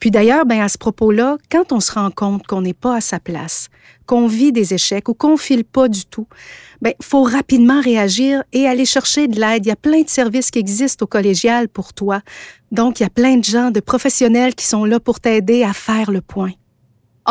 Puis 0.01 0.09
d'ailleurs, 0.09 0.47
ben, 0.47 0.61
à 0.61 0.67
ce 0.67 0.79
propos-là, 0.79 1.37
quand 1.51 1.71
on 1.71 1.79
se 1.79 1.91
rend 1.91 2.09
compte 2.09 2.47
qu'on 2.47 2.61
n'est 2.61 2.73
pas 2.73 2.95
à 2.95 3.01
sa 3.01 3.19
place, 3.19 3.69
qu'on 4.07 4.25
vit 4.25 4.51
des 4.51 4.73
échecs 4.73 5.07
ou 5.07 5.13
qu'on 5.13 5.37
file 5.37 5.63
pas 5.63 5.87
du 5.87 6.05
tout, 6.05 6.25
ben, 6.81 6.93
faut 7.01 7.21
rapidement 7.21 7.79
réagir 7.79 8.43
et 8.51 8.67
aller 8.67 8.85
chercher 8.85 9.27
de 9.27 9.39
l'aide. 9.39 9.63
Il 9.63 9.69
y 9.69 9.71
a 9.71 9.75
plein 9.75 10.01
de 10.01 10.09
services 10.09 10.49
qui 10.49 10.57
existent 10.57 11.03
au 11.03 11.07
collégial 11.07 11.69
pour 11.69 11.93
toi. 11.93 12.21
Donc, 12.71 12.99
il 12.99 13.03
y 13.03 13.05
a 13.05 13.11
plein 13.11 13.37
de 13.37 13.43
gens, 13.43 13.69
de 13.69 13.79
professionnels 13.79 14.55
qui 14.55 14.65
sont 14.65 14.85
là 14.85 14.99
pour 14.99 15.19
t'aider 15.19 15.63
à 15.63 15.71
faire 15.71 16.09
le 16.09 16.21
point. 16.21 16.53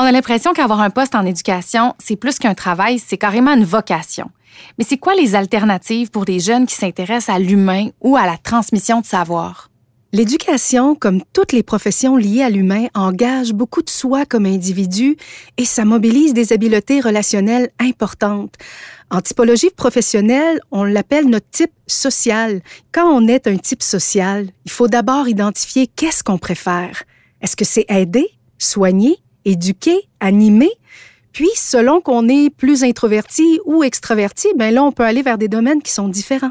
On 0.02 0.04
a 0.04 0.12
l'impression 0.12 0.54
qu'avoir 0.54 0.80
un 0.80 0.88
poste 0.88 1.14
en 1.14 1.26
éducation, 1.26 1.94
c'est 1.98 2.16
plus 2.16 2.38
qu'un 2.38 2.54
travail, 2.54 2.98
c'est 2.98 3.18
carrément 3.18 3.52
une 3.52 3.66
vocation. 3.66 4.30
Mais 4.78 4.84
c'est 4.88 4.96
quoi 4.96 5.14
les 5.14 5.34
alternatives 5.34 6.10
pour 6.10 6.24
des 6.24 6.40
jeunes 6.40 6.64
qui 6.64 6.74
s'intéressent 6.74 7.36
à 7.36 7.38
l'humain 7.38 7.88
ou 8.00 8.16
à 8.16 8.24
la 8.24 8.38
transmission 8.38 9.02
de 9.02 9.04
savoir? 9.04 9.68
L'éducation, 10.14 10.94
comme 10.94 11.20
toutes 11.34 11.52
les 11.52 11.62
professions 11.62 12.16
liées 12.16 12.42
à 12.42 12.48
l'humain, 12.48 12.86
engage 12.94 13.52
beaucoup 13.52 13.82
de 13.82 13.90
soi 13.90 14.24
comme 14.24 14.46
individu 14.46 15.18
et 15.58 15.66
ça 15.66 15.84
mobilise 15.84 16.32
des 16.32 16.54
habiletés 16.54 17.02
relationnelles 17.02 17.68
importantes. 17.78 18.54
En 19.10 19.20
typologie 19.20 19.68
professionnelle, 19.68 20.60
on 20.70 20.84
l'appelle 20.84 21.28
notre 21.28 21.50
type 21.50 21.74
social. 21.86 22.62
Quand 22.90 23.06
on 23.06 23.28
est 23.28 23.46
un 23.46 23.58
type 23.58 23.82
social, 23.82 24.48
il 24.64 24.70
faut 24.70 24.88
d'abord 24.88 25.28
identifier 25.28 25.88
qu'est-ce 25.88 26.24
qu'on 26.24 26.38
préfère. 26.38 27.02
Est-ce 27.42 27.54
que 27.54 27.66
c'est 27.66 27.84
aider, 27.90 28.30
soigner, 28.56 29.18
éduquer, 29.44 30.08
animer. 30.20 30.70
Puis, 31.32 31.50
selon 31.54 32.00
qu'on 32.00 32.28
est 32.28 32.50
plus 32.50 32.82
introverti 32.82 33.60
ou 33.64 33.82
extraverti, 33.82 34.48
ben 34.56 34.74
là, 34.74 34.82
on 34.82 34.92
peut 34.92 35.04
aller 35.04 35.22
vers 35.22 35.38
des 35.38 35.48
domaines 35.48 35.82
qui 35.82 35.92
sont 35.92 36.08
différents. 36.08 36.50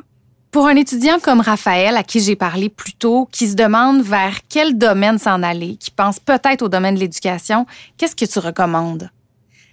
Pour 0.51 0.65
un 0.65 0.75
étudiant 0.75 1.19
comme 1.19 1.41
Raphaël, 1.41 1.95
à 1.95 2.03
qui 2.03 2.19
j'ai 2.21 2.35
parlé 2.35 2.69
plus 2.69 2.93
tôt, 2.93 3.27
qui 3.31 3.47
se 3.47 3.55
demande 3.55 4.01
vers 4.01 4.39
quel 4.49 4.77
domaine 4.77 5.19
s'en 5.19 5.43
aller, 5.43 5.75
qui 5.75 5.91
pense 5.91 6.19
peut-être 6.19 6.63
au 6.63 6.69
domaine 6.69 6.95
de 6.95 6.99
l'éducation, 6.99 7.67
qu'est-ce 7.97 8.15
que 8.15 8.25
tu 8.25 8.39
recommandes? 8.39 9.11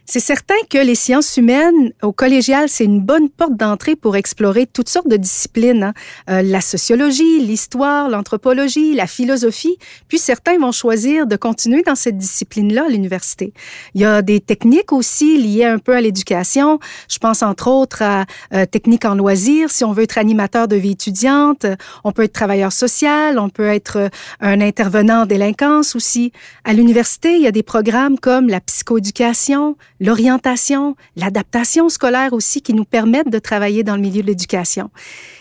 C'est 0.08 0.20
certain 0.20 0.54
que 0.70 0.78
les 0.78 0.94
sciences 0.94 1.36
humaines 1.36 1.92
au 2.00 2.12
collégial, 2.12 2.68
c'est 2.68 2.84
une 2.84 3.00
bonne 3.00 3.28
porte 3.28 3.56
d'entrée 3.56 3.96
pour 3.96 4.14
explorer 4.14 4.66
toutes 4.66 4.88
sortes 4.88 5.08
de 5.08 5.16
disciplines. 5.16 5.82
Hein. 5.82 5.94
Euh, 6.30 6.42
la 6.42 6.60
sociologie, 6.60 7.40
l'histoire, 7.40 8.08
l'anthropologie, 8.08 8.94
la 8.94 9.08
philosophie. 9.08 9.76
Puis 10.06 10.18
certains 10.18 10.58
vont 10.58 10.70
choisir 10.70 11.26
de 11.26 11.34
continuer 11.34 11.82
dans 11.82 11.96
cette 11.96 12.18
discipline-là 12.18 12.84
à 12.86 12.88
l'université. 12.88 13.52
Il 13.94 14.00
y 14.00 14.04
a 14.04 14.22
des 14.22 14.38
techniques 14.38 14.92
aussi 14.92 15.38
liées 15.38 15.64
un 15.64 15.78
peu 15.78 15.96
à 15.96 16.00
l'éducation. 16.00 16.78
Je 17.08 17.18
pense 17.18 17.42
entre 17.42 17.66
autres 17.66 18.02
à 18.02 18.26
euh, 18.54 18.64
techniques 18.64 19.06
en 19.06 19.16
loisirs. 19.16 19.70
Si 19.70 19.82
on 19.82 19.92
veut 19.92 20.04
être 20.04 20.18
animateur 20.18 20.68
de 20.68 20.76
vie 20.76 20.92
étudiante, 20.92 21.66
on 22.04 22.12
peut 22.12 22.22
être 22.22 22.32
travailleur 22.32 22.70
social, 22.70 23.40
on 23.40 23.48
peut 23.48 23.66
être 23.66 23.96
euh, 23.96 24.08
un 24.40 24.60
intervenant 24.60 25.22
en 25.22 25.26
délinquance 25.26 25.96
aussi. 25.96 26.30
À 26.62 26.74
l'université, 26.74 27.34
il 27.34 27.42
y 27.42 27.48
a 27.48 27.52
des 27.52 27.64
programmes 27.64 28.20
comme 28.20 28.48
la 28.48 28.60
psychoéducation, 28.60 29.76
l'orientation, 30.00 30.96
l'adaptation 31.16 31.88
scolaire 31.88 32.32
aussi 32.32 32.62
qui 32.62 32.74
nous 32.74 32.84
permettent 32.84 33.30
de 33.30 33.38
travailler 33.38 33.82
dans 33.82 33.96
le 33.96 34.02
milieu 34.02 34.22
de 34.22 34.26
l'éducation. 34.26 34.90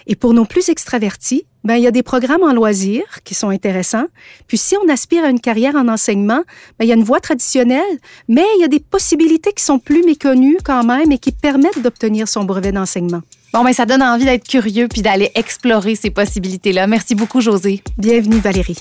Et 0.08 0.16
pour 0.16 0.34
nos 0.34 0.46
plus 0.46 0.70
extravertis, 0.70 1.46
ben, 1.64 1.76
il 1.76 1.84
y 1.84 1.88
a 1.88 1.92
des 1.92 2.04
programmes 2.04 2.44
en 2.44 2.54
loisirs 2.54 3.24
qui 3.24 3.34
sont 3.34 3.50
intéressants. 3.50 4.06
Puis 4.48 4.58
si 4.58 4.76
on 4.78 4.88
aspire 4.88 5.26
à 5.26 5.30
une 5.30 5.40
carrière 5.40 5.76
en 5.76 5.88
enseignement, 5.88 6.44
ben, 6.78 6.86
il 6.86 6.88
y 6.88 6.92
a 6.92 6.96
une 6.96 7.04
voie 7.04 7.20
traditionnelle, 7.20 7.82
mais 8.28 8.46
il 8.58 8.62
y 8.62 8.64
a 8.64 8.68
des 8.68 8.80
possibilités 8.80 9.52
qui 9.52 9.64
sont 9.64 9.80
plus 9.80 10.04
méconnues 10.04 10.58
quand 10.64 10.84
même 10.84 11.12
et 11.12 11.18
qui 11.18 11.32
permettent 11.32 11.82
d'obtenir 11.82 12.28
son 12.28 12.44
brevet 12.44 12.72
d'enseignement. 12.72 13.22
Bon, 13.52 13.64
ben, 13.64 13.74
ça 13.74 13.86
donne 13.86 14.04
envie 14.04 14.26
d'être 14.26 14.48
curieux 14.48 14.88
puis 14.88 15.02
d'aller 15.02 15.32
explorer 15.34 15.96
ces 15.96 16.12
possibilités-là. 16.12 16.86
Merci 16.88 17.16
beaucoup, 17.16 17.42
José. 17.42 17.82
Bienvenue, 17.98 18.40
Valérie. 18.40 18.78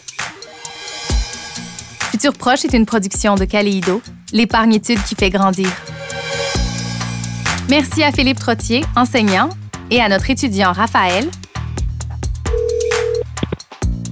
Futur 2.14 2.32
Proche 2.34 2.64
est 2.64 2.72
une 2.74 2.86
production 2.86 3.34
de 3.34 3.44
Caléido, 3.44 4.00
l'épargne-étude 4.32 5.02
qui 5.02 5.16
fait 5.16 5.30
grandir. 5.30 5.66
Merci 7.68 8.04
à 8.04 8.12
Philippe 8.12 8.38
Trottier, 8.38 8.84
enseignant, 8.94 9.48
et 9.90 10.00
à 10.00 10.08
notre 10.08 10.30
étudiant 10.30 10.70
Raphaël. 10.70 11.26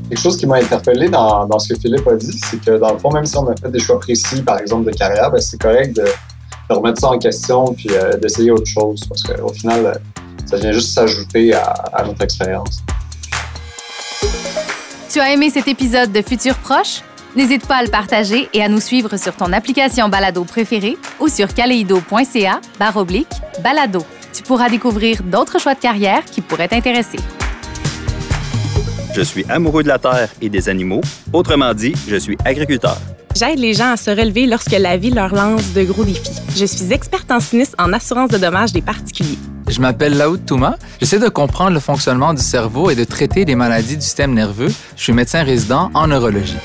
Quelque 0.09 0.19
chose 0.19 0.37
qui 0.37 0.47
m'a 0.47 0.57
interpellé 0.57 1.09
dans, 1.11 1.57
ce 1.61 1.75
que 1.75 1.79
Philippe 1.79 2.09
a 2.09 2.17
dit, 2.17 2.41
c'est 2.45 2.61
que 2.61 2.77
dans 2.77 2.93
le 2.93 2.99
fond, 2.99 3.13
même 3.13 3.25
si 3.25 3.37
on 3.37 3.47
a 3.49 3.55
fait 3.55 3.71
des 3.71 3.79
choix 3.79 4.01
précis, 4.01 4.43
par 4.43 4.59
exemple 4.59 4.91
de 4.91 4.97
carrière, 4.97 5.31
ben, 5.31 5.41
c'est 5.41 5.63
correct 5.63 5.95
de, 5.95 6.05
remettre 6.71 7.01
ça 7.01 7.07
en 7.07 7.19
question 7.21 7.73
puis 7.73 7.91
euh, 7.93 8.17
d'essayer 8.17 8.51
autre 8.51 8.67
chose 8.67 9.05
parce 9.09 9.23
qu'au 9.23 9.53
final, 9.53 9.87
euh, 9.87 9.95
ça 10.45 10.57
vient 10.57 10.73
juste 10.73 10.93
s'ajouter 10.93 11.55
à, 11.55 11.71
à 11.93 12.05
notre 12.05 12.25
expérience. 12.25 12.83
Tu 15.09 15.21
as 15.21 15.33
aimé 15.33 15.51
cet 15.51 15.69
épisode 15.69 16.11
de 16.11 16.21
Futur 16.21 16.57
Proche? 16.57 17.03
N'hésite 17.35 17.67
pas 17.67 17.77
à 17.77 17.83
le 17.83 17.89
partager 17.89 18.49
et 18.53 18.63
à 18.63 18.69
nous 18.69 18.81
suivre 18.81 19.17
sur 19.17 19.35
ton 19.35 19.53
application 19.55 20.09
balado 20.09 20.45
préférée 20.45 20.99
ou 21.19 21.29
sur 21.29 21.53
kaleido.ca 21.55 22.61
oblique 22.95 23.33
balado. 23.63 24.05
Tu 24.35 24.43
pourras 24.43 24.69
découvrir 24.69 25.23
d'autres 25.23 25.59
choix 25.59 25.75
de 25.75 25.81
carrière 25.81 26.25
qui 26.25 26.43
pourraient 26.43 26.69
t'intéresser. 26.69 27.19
Je 29.15 29.23
suis 29.23 29.45
amoureux 29.49 29.83
de 29.83 29.89
la 29.89 29.99
terre 29.99 30.29
et 30.41 30.49
des 30.49 30.69
animaux. 30.69 31.01
Autrement 31.33 31.73
dit, 31.73 31.95
je 32.07 32.17
suis 32.17 32.37
agriculteur. 32.45 32.99
J'aide 33.35 33.59
les 33.59 33.73
gens 33.73 33.93
à 33.93 33.97
se 33.97 34.11
relever 34.11 34.47
lorsque 34.47 34.73
la 34.73 34.99
vie 34.99 35.11
leur 35.11 35.35
lance 35.35 35.73
de 35.73 35.85
gros 35.85 36.05
défis. 36.05 36.39
Je 36.55 36.67
suis 36.67 36.93
experte 36.93 37.31
en 37.31 37.41
sinistre 37.41 37.77
en 37.79 37.95
assurance 37.95 38.31
de 38.31 38.37
dommages 38.37 38.73
des 38.73 38.83
particuliers. 38.83 39.39
Je 39.69 39.81
m'appelle 39.81 40.19
Laoud 40.19 40.45
Touma. 40.45 40.77
J'essaie 41.01 41.19
de 41.19 41.29
comprendre 41.29 41.73
le 41.73 41.81
fonctionnement 41.81 42.35
du 42.35 42.43
cerveau 42.43 42.91
et 42.91 42.95
de 42.95 43.05
traiter 43.05 43.47
des 43.47 43.55
maladies 43.55 43.97
du 43.97 44.03
système 44.03 44.35
nerveux. 44.35 44.73
Je 44.97 45.03
suis 45.03 45.15
médecin 45.15 45.43
résident 45.45 45.91
en 45.95 46.09
neurologie. 46.09 46.59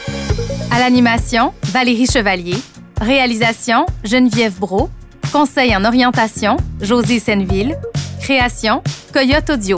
À 0.77 0.79
l'animation, 0.81 1.53
Valérie 1.63 2.05
Chevalier. 2.05 2.53
Réalisation, 3.01 3.87
Geneviève 4.03 4.59
Bro. 4.59 4.91
Conseil 5.31 5.75
en 5.75 5.83
orientation, 5.83 6.55
José 6.81 7.17
Senneville. 7.17 7.75
Création, 8.21 8.83
Coyote 9.11 9.49
Audio. 9.49 9.77